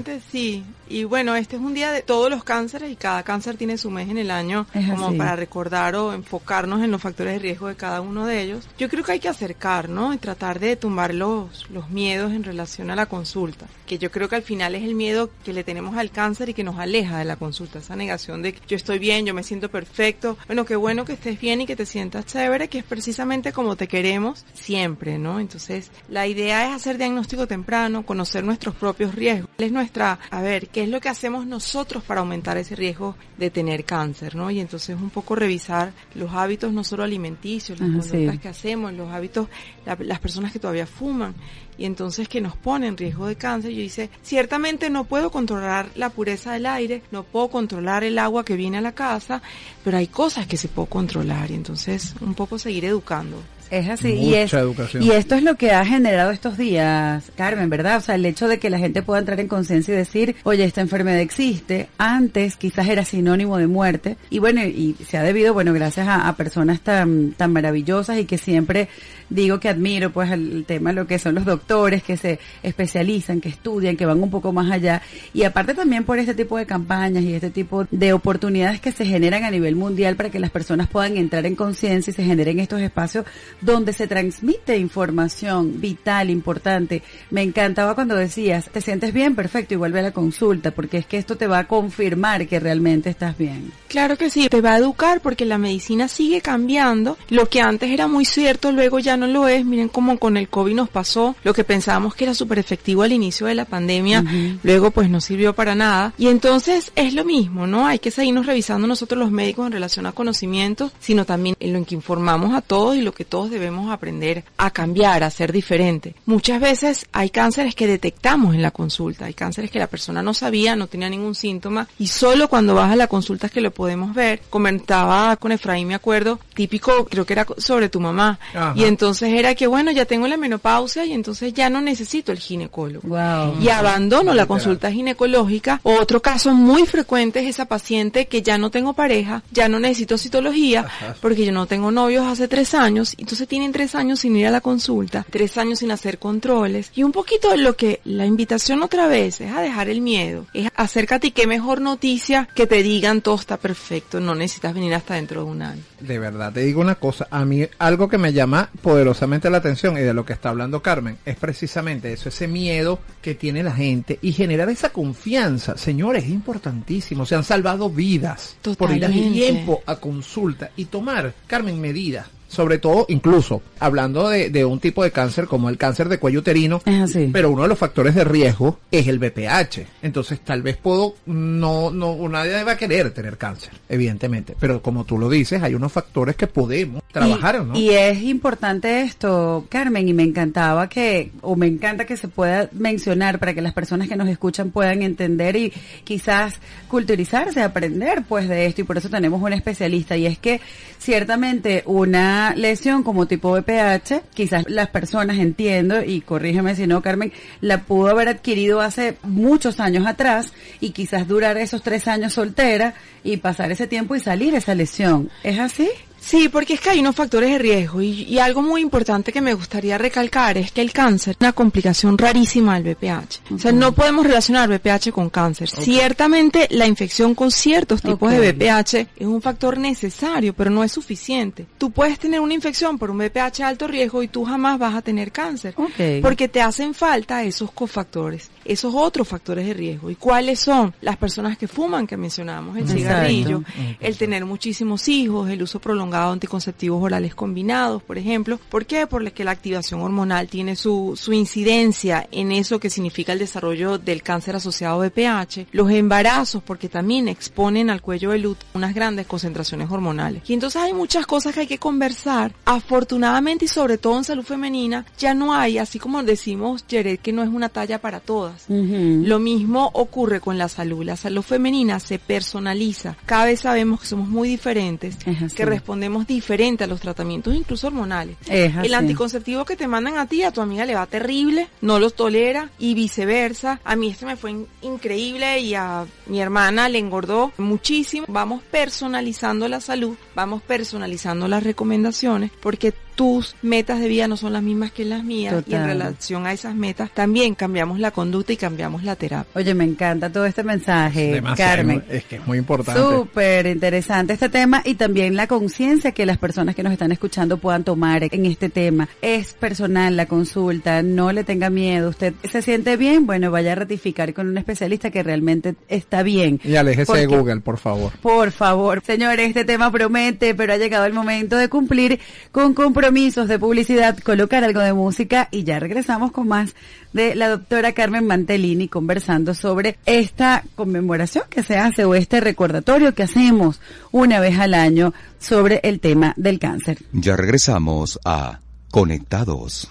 [0.93, 3.91] Y bueno, este es un día de todos los cánceres y cada cáncer tiene su
[3.91, 5.17] mes en el año Es como así.
[5.17, 8.69] para recordar o enfocarnos en los factores de riesgo de cada uno de ellos.
[8.77, 10.13] Yo creo que hay que acercar, ¿no?
[10.13, 14.29] Y tratar de tumbar los, los miedos en relación a la consulta, que yo creo
[14.29, 17.17] que al final es el miedo que le tenemos al cáncer y que nos aleja
[17.17, 20.37] de la consulta, esa negación de que yo estoy bien, yo me siento perfecto.
[20.47, 23.77] Bueno, qué bueno que estés bien y que te sientas chévere, que es precisamente como
[23.77, 25.41] te queremos siempre, ¿no?
[25.41, 29.49] Entonces, la idea es hacer diagnóstico temprano, conocer nuestros propios riesgos.
[29.57, 33.51] Es nuestra, a ver, ¿qué es lo que hacemos nosotros para aumentar ese riesgo de
[33.51, 34.51] tener cáncer, ¿no?
[34.51, 38.39] Y entonces un poco revisar los hábitos no solo alimenticios, las Ajá, conductas sí.
[38.41, 39.49] que hacemos, los hábitos,
[39.87, 41.35] la- las personas que todavía fuman
[41.79, 43.73] y entonces que nos pone en riesgo de cáncer.
[43.73, 48.45] Yo dice, ciertamente no puedo controlar la pureza del aire, no puedo controlar el agua
[48.45, 49.43] que viene a la casa,
[49.85, 53.43] pero hay cosas que se puedo controlar y entonces un poco seguir educando.
[53.73, 54.13] Es así.
[54.13, 55.03] y, es, educación.
[55.03, 57.97] y esto es lo que ha generado estos días, Carmen, ¿verdad?
[57.97, 60.63] O sea, el hecho de que la gente pueda entrar en conciencia y decir, oye,
[60.65, 61.89] esta enfermedad existe.
[61.97, 64.19] Antes quizás era sinónimo de muerte.
[64.29, 68.27] Y bueno, y se ha debido, bueno, gracias a, a personas tan, tan maravillosas y
[68.27, 68.91] que siempre
[69.31, 73.49] digo que admiro, pues, el tema, lo que son los doctores que se especializan, que
[73.49, 75.01] estudian, que van un poco más allá.
[75.33, 79.07] Y aparte también por este tipo de campañas y este tipo de oportunidades que se
[79.07, 82.59] generan a nivel mundial para que las personas puedan entrar en conciencia y se generen
[82.59, 83.25] estos espacios
[83.63, 87.03] donde se transmite información vital, importante.
[87.31, 91.07] Me encantaba cuando decías, te sientes bien, perfecto, y vuelve a la consulta, porque es
[91.07, 93.73] que esto te va a confirmar que realmente estás bien.
[93.89, 97.17] Claro que sí, te va a educar porque la medicina sigue cambiando.
[97.29, 99.65] Lo que antes era muy cierto, luego ya no lo es.
[99.65, 101.37] Miren cómo con el COVID nos pasó.
[101.45, 104.25] Lo que pensábamos que era súper efectivo al inicio de la pandemia,
[104.63, 106.15] luego pues no sirvió para nada.
[106.19, 107.87] Y entonces es lo mismo, ¿no?
[107.87, 111.85] Hay que seguirnos revisando nosotros los médicos en relación a conocimientos, sino también en lo
[111.85, 116.15] que informamos a todos y lo que todos debemos aprender a cambiar, a ser diferente.
[116.27, 120.35] Muchas veces hay cánceres que detectamos en la consulta, hay cánceres que la persona no
[120.35, 123.71] sabía, no tenía ningún síntoma y solo cuando vas a la consulta es que lo
[123.71, 124.43] podemos ver.
[124.51, 128.39] Comentaba con Efraín, me acuerdo, típico, creo que era sobre tu mamá.
[128.55, 128.73] Ajá.
[128.77, 132.39] Y entonces era que bueno, ya tengo la menopausia y entonces ya no necesito el
[132.39, 133.09] ginecólogo.
[133.09, 133.61] Wow.
[133.61, 135.81] Y abandono la consulta ginecológica.
[135.83, 140.19] Otro caso muy frecuente es esa paciente que ya no tengo pareja, ya no necesito
[140.19, 141.17] citología, Ajá.
[141.21, 144.51] porque yo no tengo novios hace tres años, entonces tienen tres años sin ir a
[144.51, 146.91] la consulta, tres años sin hacer controles.
[146.95, 150.45] Y un poquito de lo que la invitación otra vez es a dejar el miedo,
[150.53, 154.93] es acércate y qué mejor noticia que te digan todo está perfecto, no necesitas venir
[154.95, 155.83] hasta dentro de un año.
[156.01, 159.97] De verdad, te digo una cosa, a mí algo que me llama poderosamente la atención
[159.97, 163.73] y de lo que está hablando Carmen es precisamente eso, ese miedo que tiene la
[163.73, 165.79] gente y generar esa confianza.
[165.79, 169.39] Señores, es importantísimo, se han salvado vidas por ir a Totalmente.
[169.39, 172.27] tiempo a consulta y tomar, Carmen, medidas.
[172.53, 176.41] Sobre todo, incluso, hablando de, de un tipo de cáncer como el cáncer de cuello
[176.41, 177.31] uterino, Es así.
[177.33, 179.87] pero uno de los factores de riesgo es el BPH.
[180.03, 184.55] Entonces, tal vez puedo, no, no, nadie va a querer tener cáncer, evidentemente.
[184.61, 187.75] Pero como tú lo dices, hay unos factores que podemos trabajar, y, ¿no?
[187.79, 192.69] y es importante esto, Carmen, y me encantaba que, o me encanta que se pueda
[192.73, 195.73] mencionar para que las personas que nos escuchan puedan entender y
[196.05, 200.61] quizás culturizarse, aprender pues de esto, y por eso tenemos un especialista, y es que
[200.99, 207.33] ciertamente una lesión como tipo BPH, quizás las personas entiendo, y corrígeme si no, Carmen,
[207.61, 212.95] la pudo haber adquirido hace muchos años atrás, y quizás durar esos tres años soltera,
[213.25, 215.31] y pasar ese tiempo y salir esa lesión.
[215.43, 215.89] ¿Es así?
[216.23, 219.41] Sí, porque es que hay unos factores de riesgo y, y algo muy importante que
[219.41, 223.55] me gustaría recalcar es que el cáncer es una complicación rarísima del BPH.
[223.55, 225.69] O sea, no podemos relacionar BPH con cáncer.
[225.69, 230.93] Ciertamente la infección con ciertos tipos de BPH es un factor necesario, pero no es
[230.93, 231.67] suficiente.
[231.79, 234.95] Tú puedes tener una infección por un BPH de alto riesgo y tú jamás vas
[234.95, 235.75] a tener cáncer.
[236.23, 240.11] Porque te hacen falta esos cofactores, esos otros factores de riesgo.
[240.11, 240.95] ¿Y cuáles son?
[241.01, 243.03] Las personas que fuman, que mencionamos, el Exacto.
[243.03, 243.63] cigarrillo,
[244.01, 248.59] el tener muchísimos hijos, el uso prolongado de anticonceptivos orales combinados, por ejemplo.
[248.69, 249.07] ¿Por qué?
[249.07, 254.23] Porque la activación hormonal tiene su, su incidencia en eso que significa el desarrollo del
[254.23, 255.69] cáncer asociado a VPH.
[255.73, 260.43] Los embarazos, porque también exponen al cuello del útero unas grandes concentraciones hormonales.
[260.49, 262.53] Y entonces hay muchas cosas que hay que conversar.
[262.65, 267.33] Afortunadamente y sobre todo en salud femenina, ya no hay, así como decimos, Jared, que
[267.33, 268.52] no es una talla para todas.
[268.69, 271.05] Lo mismo ocurre con la salud.
[271.05, 273.17] La salud femenina se personaliza.
[273.27, 275.17] Cada vez sabemos que somos muy diferentes,
[275.55, 278.37] que respondemos diferente a los tratamientos, incluso hormonales.
[278.83, 282.15] El anticonceptivo que te mandan a ti, a tu amiga le va terrible, no los
[282.15, 283.81] tolera y viceversa.
[283.85, 288.27] A mí este me fue in- increíble y a mi hermana le engordó muchísimo.
[288.29, 292.93] Vamos personalizando la salud, vamos personalizando las recomendaciones porque
[293.23, 296.53] tus metas de vida no son las mismas que las mías y en relación a
[296.53, 299.49] esas metas también cambiamos la conducta y cambiamos la terapia.
[299.55, 302.05] Oye, me encanta todo este mensaje, Demasiado, Carmen.
[302.11, 303.01] Es que es muy importante.
[303.01, 307.59] Súper interesante este tema y también la conciencia que las personas que nos están escuchando
[307.59, 309.09] puedan tomar en este tema.
[309.21, 312.11] Es personal la consulta, no le tenga miedo.
[312.11, 316.61] Usted se siente bien, bueno, vaya a ratificar con un especialista que realmente está bien.
[316.65, 318.15] Y aléjese de Google, por favor.
[318.21, 322.19] Por favor, señores, este tema promete, pero ha llegado el momento de cumplir
[322.51, 322.75] con
[323.13, 326.75] compromisos de publicidad, colocar algo de música y ya regresamos con más
[327.13, 333.13] de la doctora Carmen Mantellini conversando sobre esta conmemoración que se hace o este recordatorio
[333.15, 333.83] que hacemos
[334.13, 337.01] una vez al año sobre el tema del cáncer.
[337.13, 338.61] Ya regresamos a
[338.91, 339.91] Conectados.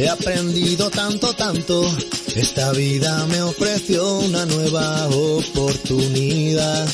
[0.00, 1.82] he aprendido tanto, tanto.
[2.34, 6.88] Esta vida me ofreció una nueva oportunidad.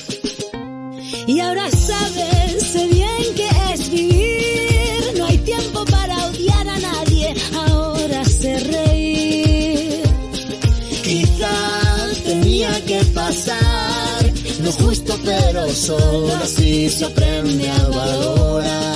[1.26, 5.18] Y ahora sabes, sé bien que es vivir.
[5.18, 7.34] No hay tiempo para odiar a nadie.
[7.54, 10.02] Ahora sé reír.
[11.04, 18.95] Quizás tenía que pasar, no justo pero solo así se aprende a valorar.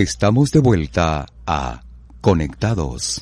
[0.00, 1.82] Estamos de vuelta a
[2.22, 3.20] Conectados.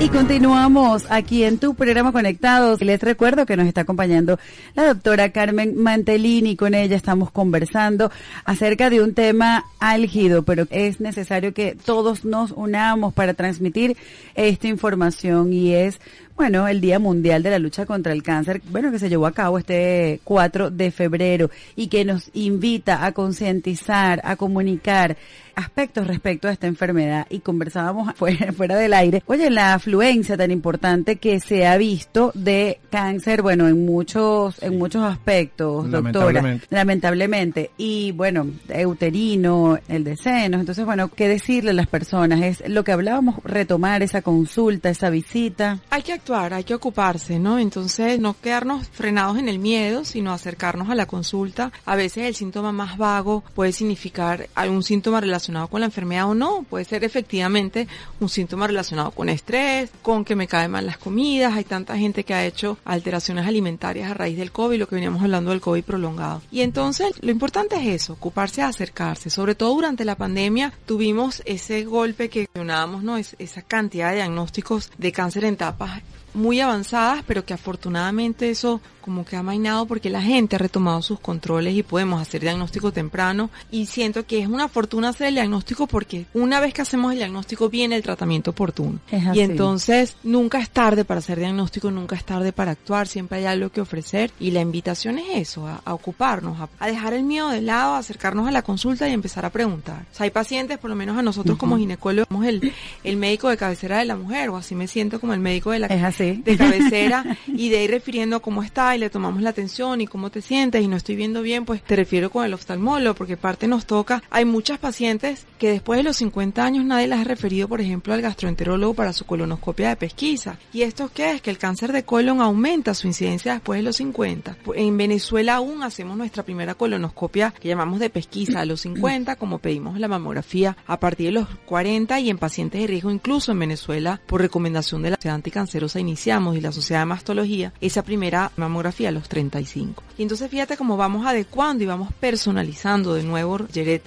[0.00, 2.80] Y continuamos aquí en tu programa Conectados.
[2.80, 4.38] Les recuerdo que nos está acompañando
[4.74, 6.56] la doctora Carmen Mantellini.
[6.56, 8.10] Con ella estamos conversando
[8.46, 13.98] acerca de un tema álgido, pero es necesario que todos nos unamos para transmitir
[14.34, 16.00] esta información y es
[16.36, 19.32] bueno, el Día Mundial de la Lucha contra el Cáncer, bueno, que se llevó a
[19.32, 25.16] cabo este 4 de febrero y que nos invita a concientizar, a comunicar
[25.54, 29.22] aspectos respecto a esta enfermedad y conversábamos fuera, fuera del aire.
[29.26, 34.78] Oye, la afluencia tan importante que se ha visto de cáncer, bueno, en muchos, en
[34.78, 36.66] muchos aspectos, doctora, Lamentablemente.
[36.70, 37.70] lamentablemente.
[37.76, 38.46] Y bueno,
[38.86, 40.60] uterino, el de senos.
[40.60, 42.40] Entonces, bueno, ¿qué decirle a las personas?
[42.42, 45.78] Es lo que hablábamos, retomar esa consulta, esa visita.
[45.90, 47.58] Hay que actuar, hay que ocuparse, ¿no?
[47.58, 51.72] Entonces, no quedarnos frenados en el miedo, sino acercarnos a la consulta.
[51.84, 56.34] A veces el síntoma más vago puede significar algún síntoma relacionado con la enfermedad o
[56.34, 56.64] no.
[56.70, 57.88] Puede ser efectivamente
[58.20, 61.54] un síntoma relacionado con estrés, con que me caen mal las comidas.
[61.54, 65.22] Hay tanta gente que ha hecho alteraciones alimentarias a raíz del COVID, lo que veníamos
[65.22, 66.40] hablando del COVID prolongado.
[66.52, 69.28] Y entonces, lo importante es eso, ocuparse de acercarse.
[69.28, 73.16] Sobre todo durante la pandemia tuvimos ese golpe que mencionábamos, ¿no?
[73.16, 76.00] Es, esa cantidad de diagnósticos de cáncer en etapas
[76.34, 81.02] muy avanzadas, pero que afortunadamente eso como que ha mainado porque la gente ha retomado
[81.02, 85.34] sus controles y podemos hacer diagnóstico temprano y siento que es una fortuna hacer el
[85.34, 88.98] diagnóstico porque una vez que hacemos el diagnóstico viene el tratamiento oportuno.
[89.34, 93.44] Y entonces nunca es tarde para hacer diagnóstico, nunca es tarde para actuar, siempre hay
[93.44, 97.24] algo que ofrecer y la invitación es eso, a, a ocuparnos, a, a dejar el
[97.24, 100.06] miedo de lado, a acercarnos a la consulta y empezar a preguntar.
[100.12, 102.72] O sea, hay pacientes, por lo menos a nosotros como ginecólogos, somos el,
[103.04, 105.80] el médico de cabecera de la mujer o así me siento como el médico de
[105.80, 106.42] la Es así.
[106.44, 110.30] de cabecera y de ir refiriendo cómo está y le tomamos la atención y cómo
[110.30, 113.66] te sientes y no estoy viendo bien, pues te refiero con el oftalmólogo porque parte
[113.66, 114.22] nos toca.
[114.30, 118.14] Hay muchas pacientes que después de los 50 años nadie las ha referido, por ejemplo,
[118.14, 120.58] al gastroenterólogo para su colonoscopia de pesquisa.
[120.72, 121.42] ¿Y esto qué es?
[121.42, 124.56] Que el cáncer de colon aumenta su incidencia después de los 50.
[124.74, 129.58] En Venezuela aún hacemos nuestra primera colonoscopia que llamamos de pesquisa a los 50, como
[129.58, 133.58] pedimos la mamografía a partir de los 40 y en pacientes de riesgo incluso en
[133.58, 138.52] Venezuela por recomendación de la Sociedad Anticancerosa iniciamos y la Sociedad de Mastología esa primera
[138.56, 140.02] mamografía a los 35.
[140.18, 144.02] Y entonces fíjate cómo vamos adecuando y vamos personalizando de nuevo, Jared,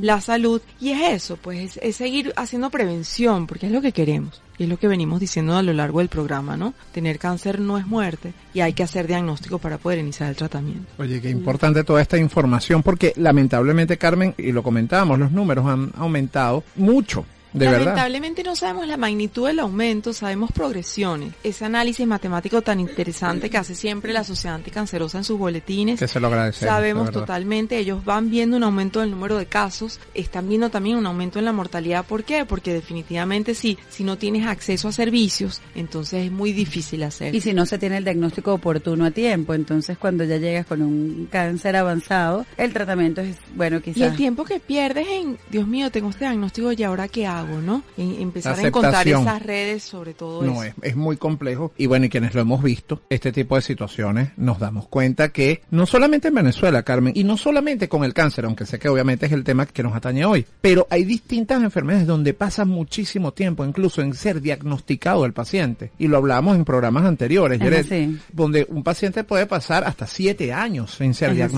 [0.00, 3.92] la salud y es eso, pues es, es seguir haciendo prevención porque es lo que
[3.92, 4.42] queremos.
[4.58, 6.74] Y es lo que venimos diciendo a lo largo del programa, ¿no?
[6.92, 10.86] Tener cáncer no es muerte y hay que hacer diagnóstico para poder iniciar el tratamiento.
[10.98, 15.92] Oye, qué importante toda esta información porque lamentablemente, Carmen, y lo comentábamos, los números han
[15.96, 17.24] aumentado mucho.
[17.52, 17.86] De verdad.
[17.86, 21.34] Lamentablemente no sabemos la magnitud del aumento, sabemos progresiones.
[21.42, 25.98] Ese análisis matemático tan interesante que hace siempre la Sociedad Anticancerosa en sus boletines.
[25.98, 26.74] Que se lo agradecemos.
[26.74, 31.06] Sabemos totalmente, ellos van viendo un aumento del número de casos, están viendo también un
[31.06, 32.04] aumento en la mortalidad.
[32.04, 32.44] ¿Por qué?
[32.44, 37.34] Porque definitivamente sí, si no tienes acceso a servicios, entonces es muy difícil hacer.
[37.34, 40.82] Y si no se tiene el diagnóstico oportuno a tiempo, entonces cuando ya llegas con
[40.82, 44.16] un cáncer avanzado, el tratamiento es, bueno, Y el quizás...
[44.16, 47.82] tiempo que pierdes en, Dios mío, tengo este diagnóstico y ahora qué hago, ¿no?
[47.96, 50.74] En empezar a encontrar esas redes sobre todo No, eso.
[50.82, 51.72] es, es muy complejo.
[51.76, 55.62] Y bueno, y quienes lo hemos visto, este tipo de situaciones, nos damos cuenta que
[55.70, 59.26] no solamente en Venezuela, Carmen, y no solamente con el cáncer, aunque sé que obviamente
[59.26, 63.64] es el tema que nos atañe hoy, pero hay distintas enfermedades donde pasa muchísimo tiempo,
[63.64, 65.90] incluso en ser diagnosticado el paciente.
[65.98, 70.52] Y lo hablábamos en programas anteriores, Es Jared, donde un paciente puede pasar hasta siete
[70.52, 71.54] años sin ser Es así.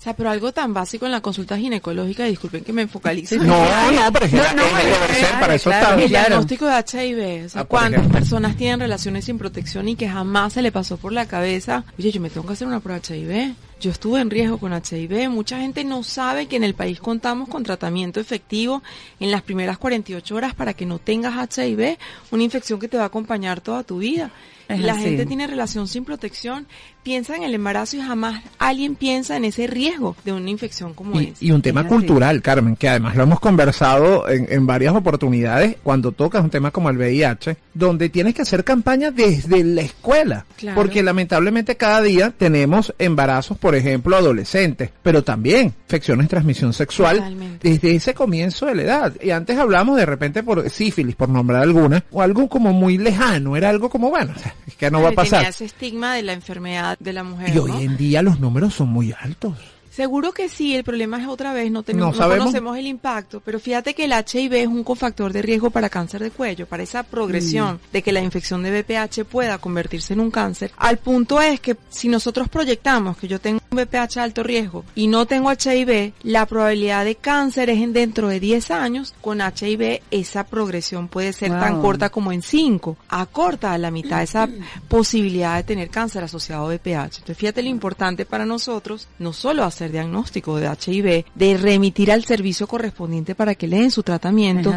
[0.00, 3.36] O sea, pero algo tan básico en la consulta ginecológica, disculpen que me focalizo.
[3.36, 3.44] No,
[3.92, 6.02] no, pero es que la- debe ser, para eso claro, está.
[6.02, 6.28] El Claro.
[6.28, 8.18] diagnóstico de HIV, o sea, Ah, ¿cuántas ejemplo.
[8.18, 11.84] personas tienen relaciones sin protección y que jamás se le pasó por la cabeza?
[11.98, 13.52] Oye, yo me tengo que hacer una prueba HIV.
[13.78, 15.28] Yo estuve en riesgo con HIV.
[15.28, 18.82] Mucha gente no sabe que en el país contamos con tratamiento efectivo
[19.20, 21.98] en las primeras 48 horas para que no tengas HIV,
[22.30, 24.30] una infección que te va a acompañar toda tu vida.
[24.74, 25.02] Es la así.
[25.02, 26.66] gente tiene relación sin protección,
[27.02, 31.20] piensa en el embarazo y jamás alguien piensa en ese riesgo de una infección como
[31.20, 31.44] Y, esa.
[31.44, 31.94] y un tema Es así.
[31.96, 36.70] cultural, Carmen, que además lo hemos conversado en, en varias oportunidades cuando tocas un tema
[36.70, 40.44] como el VIH, donde tienes que hacer campaña desde la escuela.
[40.56, 40.76] Claro.
[40.76, 47.16] Porque lamentablemente cada día tenemos embarazos, por ejemplo, adolescentes, pero también infecciones de transmisión sexual
[47.16, 47.68] Totalmente.
[47.68, 49.12] desde ese comienzo de la edad.
[49.22, 53.56] Y antes hablamos de repente por sífilis, por nombrar alguna, o algo como muy lejano,
[53.56, 54.32] era algo como, bueno,
[54.66, 55.46] es que no va a Tenía pasar.
[55.46, 57.50] ese estigma de la enfermedad de la mujer.
[57.50, 57.62] Y ¿no?
[57.64, 59.54] hoy en día los números son muy altos.
[60.00, 63.60] Seguro que sí, el problema es otra vez, no, tenemos, No conocemos el impacto, pero
[63.60, 67.02] fíjate que el HIV es un cofactor de riesgo para cáncer de cuello, para esa
[67.02, 67.92] progresión Mm.
[67.92, 70.72] de que la infección de BPH pueda convertirse en un cáncer.
[70.78, 74.84] Al punto es que si nosotros proyectamos que yo tengo un BPH de alto riesgo
[74.94, 79.40] y no tengo HIV, la probabilidad de cáncer es en dentro de 10 años, con
[79.42, 84.48] HIV esa progresión puede ser tan corta como en 5, acorta a la mitad esa
[84.88, 87.18] posibilidad de tener cáncer asociado a BPH.
[87.18, 92.24] Entonces fíjate lo importante para nosotros, no solo hacer diagnóstico de HIV, de remitir al
[92.24, 94.74] servicio correspondiente para que le den su tratamiento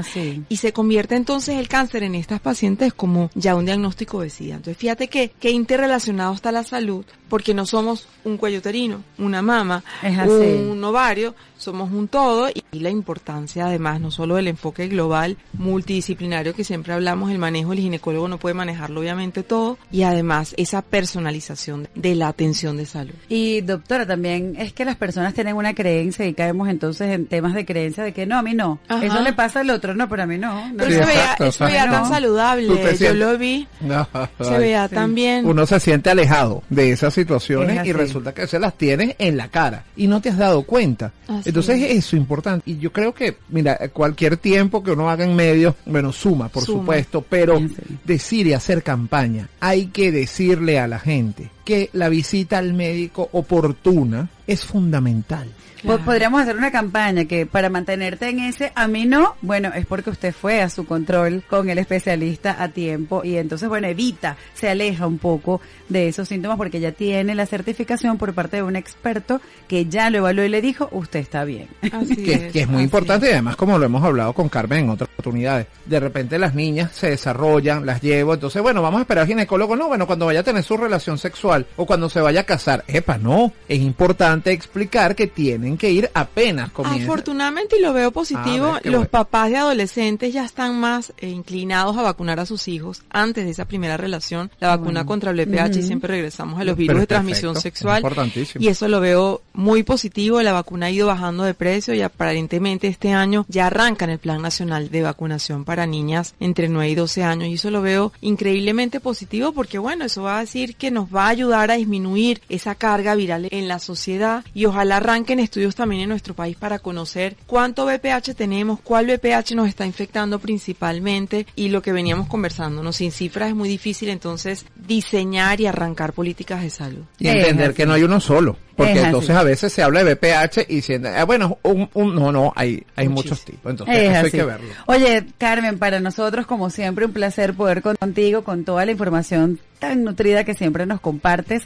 [0.50, 4.56] y se convierte entonces el cáncer en estas pacientes como ya un diagnóstico de SIDA.
[4.56, 9.42] Entonces fíjate que, que interrelacionado está la salud, porque no somos un cuello uterino, una
[9.42, 15.38] mama, un ovario, somos un todo y, la importancia además no solo del enfoque global
[15.54, 20.54] multidisciplinario que siempre hablamos, el manejo, el ginecólogo no puede manejarlo obviamente todo y además
[20.58, 23.14] esa personalización de la atención de salud.
[23.30, 27.54] Y doctora, también es que las personas tienen una creencia y caemos entonces en temas
[27.54, 28.80] de creencia de que no, a mí no.
[28.88, 29.06] Ajá.
[29.06, 30.70] Eso le pasa al otro, no, pero a mí no.
[30.70, 34.58] no Pero Sí, se veía, exacto, se veía tan saludable, yo lo vi, se Ay.
[34.60, 35.46] veía tan bien.
[35.46, 39.38] Uno se siente alejado de esas situaciones Es y resulta que se las tienes en
[39.38, 41.12] la cara y no te has dado cuenta.
[41.28, 41.98] Así Entonces es.
[41.98, 42.70] eso es importante.
[42.70, 46.64] Y yo creo que, mira, cualquier tiempo que uno haga en medio, bueno, suma, por
[46.64, 46.80] Suma.
[46.82, 47.98] supuesto, pero Sí, sí.
[48.04, 53.30] decir y hacer campaña, hay que decirle a la gente que la visita al médico
[53.32, 55.48] oportuna es fundamental.
[55.86, 59.86] Po- Podríamos hacer una campaña que para mantenerte en ese, a mí no, bueno, es
[59.86, 64.38] porque usted fue a su control con el especialista a tiempo y entonces, bueno, evita,
[64.54, 65.60] se aleja un poco
[65.90, 70.10] de esos síntomas porque ya tiene la certificación por parte de un experto que ya
[70.10, 71.68] lo evaluó y le dijo, usted está bien.
[71.92, 74.86] Así que, que es muy así importante y además como lo hemos hablado con Carmen
[74.86, 79.02] en otras oportunidades, de repente las niñas se desarrollan, las llevo, entonces bueno, vamos a
[79.02, 82.10] esperar al ginecólogo, no, bueno, cuando vaya a tener su relación sexual sexual o cuando
[82.10, 82.84] se vaya a casar.
[82.88, 83.52] Epa, no.
[83.68, 87.04] Es importante explicar que tienen que ir apenas comienzan.
[87.04, 89.10] Afortunadamente, y lo veo positivo, Ah, los bueno.
[89.10, 93.52] papás de adolescentes ya están más eh, inclinados a vacunar a sus hijos antes de
[93.52, 97.00] esa primera relación, la vacuna contra el VPH, y siempre regresamos a los Pero virus
[97.02, 97.98] de transmisión perfecto, es sexual.
[98.02, 98.64] importantísimo.
[98.64, 102.88] Y eso lo veo muy positivo, la vacuna ha ido bajando de precio y aparentemente
[102.88, 107.24] este año ya arrancan el Plan Nacional de Vacunación para niñas entre 9 y 12
[107.24, 111.14] años y eso lo veo increíblemente positivo porque bueno, eso va a decir que nos
[111.14, 115.76] va a ayudar a disminuir esa carga viral en la sociedad y ojalá arranquen estudios
[115.76, 121.46] también en nuestro país para conocer cuánto VPH tenemos, cuál VPH nos está infectando principalmente
[121.56, 122.92] y lo que veníamos conversando, ¿no?
[122.94, 127.04] Sin cifras es muy difícil entonces diseñar y arrancar políticas de salud.
[127.20, 128.58] Y entender que no hay uno solo.
[128.76, 129.06] Porque Es así.
[129.06, 132.52] entonces a veces se habla de BPH y siendo, ah, bueno, un, un- no, no,
[132.56, 133.36] hay, hay Muchísimo.
[133.36, 133.70] muchos tipos.
[133.70, 134.68] Entonces Es eso hay que verlo.
[134.88, 139.60] Oye, Carmen, para nosotros, como siempre, un placer poder con- contigo con toda la información
[139.84, 141.64] tan nutrida que siempre nos compartes.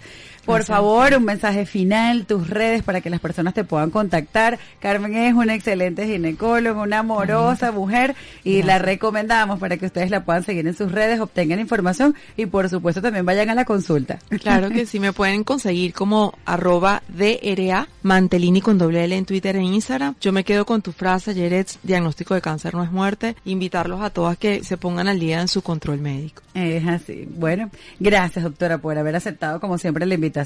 [0.47, 4.57] Por favor, un mensaje final, tus redes para que las personas te puedan contactar.
[4.79, 10.23] Carmen es una excelente ginecóloga, una amorosa mujer y la recomendamos para que ustedes la
[10.23, 14.19] puedan seguir en sus redes, obtengan información y por supuesto también vayan a la consulta.
[14.39, 19.57] Claro que sí, me pueden conseguir como arroba DRA Mantelini con doble L en Twitter
[19.57, 20.15] e Instagram.
[20.21, 23.35] Yo me quedo con tu frase, Jerez, diagnóstico de cáncer no es muerte.
[23.43, 26.41] Invitarlos a todas que se pongan al día en su control médico.
[26.53, 27.27] Es así.
[27.29, 27.69] Bueno,
[27.99, 30.36] gracias doctora por haber aceptado como siempre la invitación.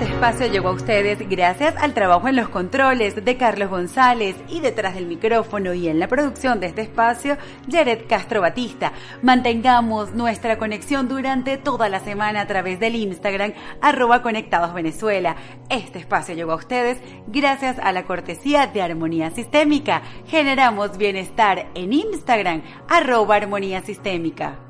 [0.00, 4.60] Este espacio llegó a ustedes gracias al trabajo en los controles de Carlos González y
[4.60, 7.36] detrás del micrófono y en la producción de este espacio,
[7.70, 8.92] Jared Castro Batista.
[9.22, 15.36] Mantengamos nuestra conexión durante toda la semana a través del Instagram arroba conectados Venezuela.
[15.68, 20.02] Este espacio llegó a ustedes gracias a la cortesía de Armonía Sistémica.
[20.26, 24.69] Generamos bienestar en Instagram arroba Armonía Sistémica.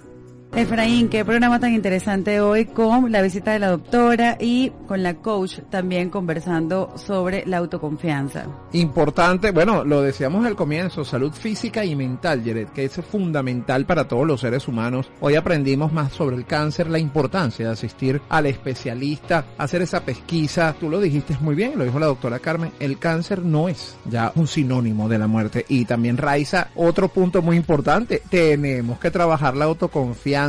[0.53, 5.13] Efraín, qué programa tan interesante hoy con la visita de la doctora y con la
[5.13, 8.47] coach también conversando sobre la autoconfianza.
[8.73, 14.09] Importante, bueno, lo decíamos al comienzo, salud física y mental, Jared, que es fundamental para
[14.09, 15.09] todos los seres humanos.
[15.21, 20.75] Hoy aprendimos más sobre el cáncer, la importancia de asistir al especialista, hacer esa pesquisa.
[20.77, 24.33] Tú lo dijiste muy bien, lo dijo la doctora Carmen, el cáncer no es ya
[24.35, 25.65] un sinónimo de la muerte.
[25.69, 30.40] Y también Raiza, otro punto muy importante, tenemos que trabajar la autoconfianza.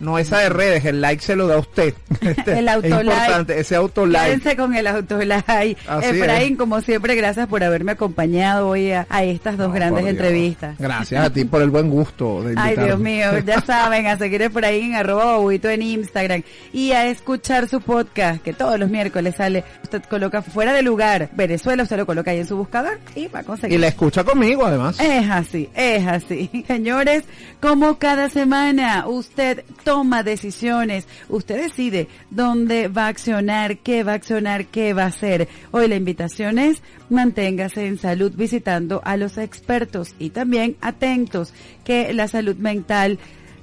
[0.00, 1.94] No esa de redes, el like se lo da usted.
[2.46, 3.02] El es autolike.
[3.12, 4.22] importante, ese autolike.
[4.24, 5.76] Quédense con el autolike.
[5.86, 10.04] Así Efraín, como siempre, gracias por haberme acompañado hoy a, a estas dos No, grandes
[10.04, 10.76] Dios.
[10.78, 11.24] Gracias.
[11.24, 12.84] A ti por el buen gusto de Ay, invitarme.
[12.84, 16.42] Dios mío, ya saben, a seguir Efraín en arroba bobuito en Instagram
[16.72, 19.64] y a escuchar su podcast que todos los miércoles sale.
[19.82, 23.40] Usted coloca fuera de lugar Venezuela, usted lo coloca ahí en su buscador y va
[23.40, 23.78] a conseguir.
[23.78, 24.98] Y la escucha conmigo además.
[25.00, 26.64] Es así, es así.
[26.66, 27.24] Señores,
[27.60, 34.14] como cada semana usted toma decisiones, usted decide dónde va a accionar, qué va a
[34.14, 35.46] accionar, qué va a hacer.
[35.72, 36.80] Hoy la invitación es
[37.10, 41.52] manténgase en salud visitando a los expertos y también atentos
[41.84, 43.18] que la salud mental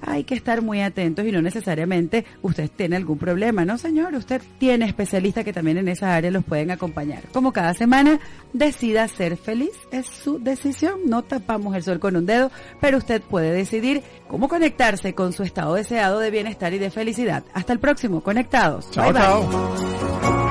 [0.05, 4.13] hay que estar muy atentos y no necesariamente usted tiene algún problema, ¿no, señor?
[4.15, 7.23] Usted tiene especialistas que también en esa área los pueden acompañar.
[7.31, 8.19] Como cada semana,
[8.53, 10.99] decida ser feliz, es su decisión.
[11.05, 12.51] No tapamos el sol con un dedo,
[12.81, 17.43] pero usted puede decidir cómo conectarse con su estado deseado de bienestar y de felicidad.
[17.53, 18.89] Hasta el próximo, conectados.
[18.91, 19.21] Chao, Bye, bye.
[19.21, 20.42] chao.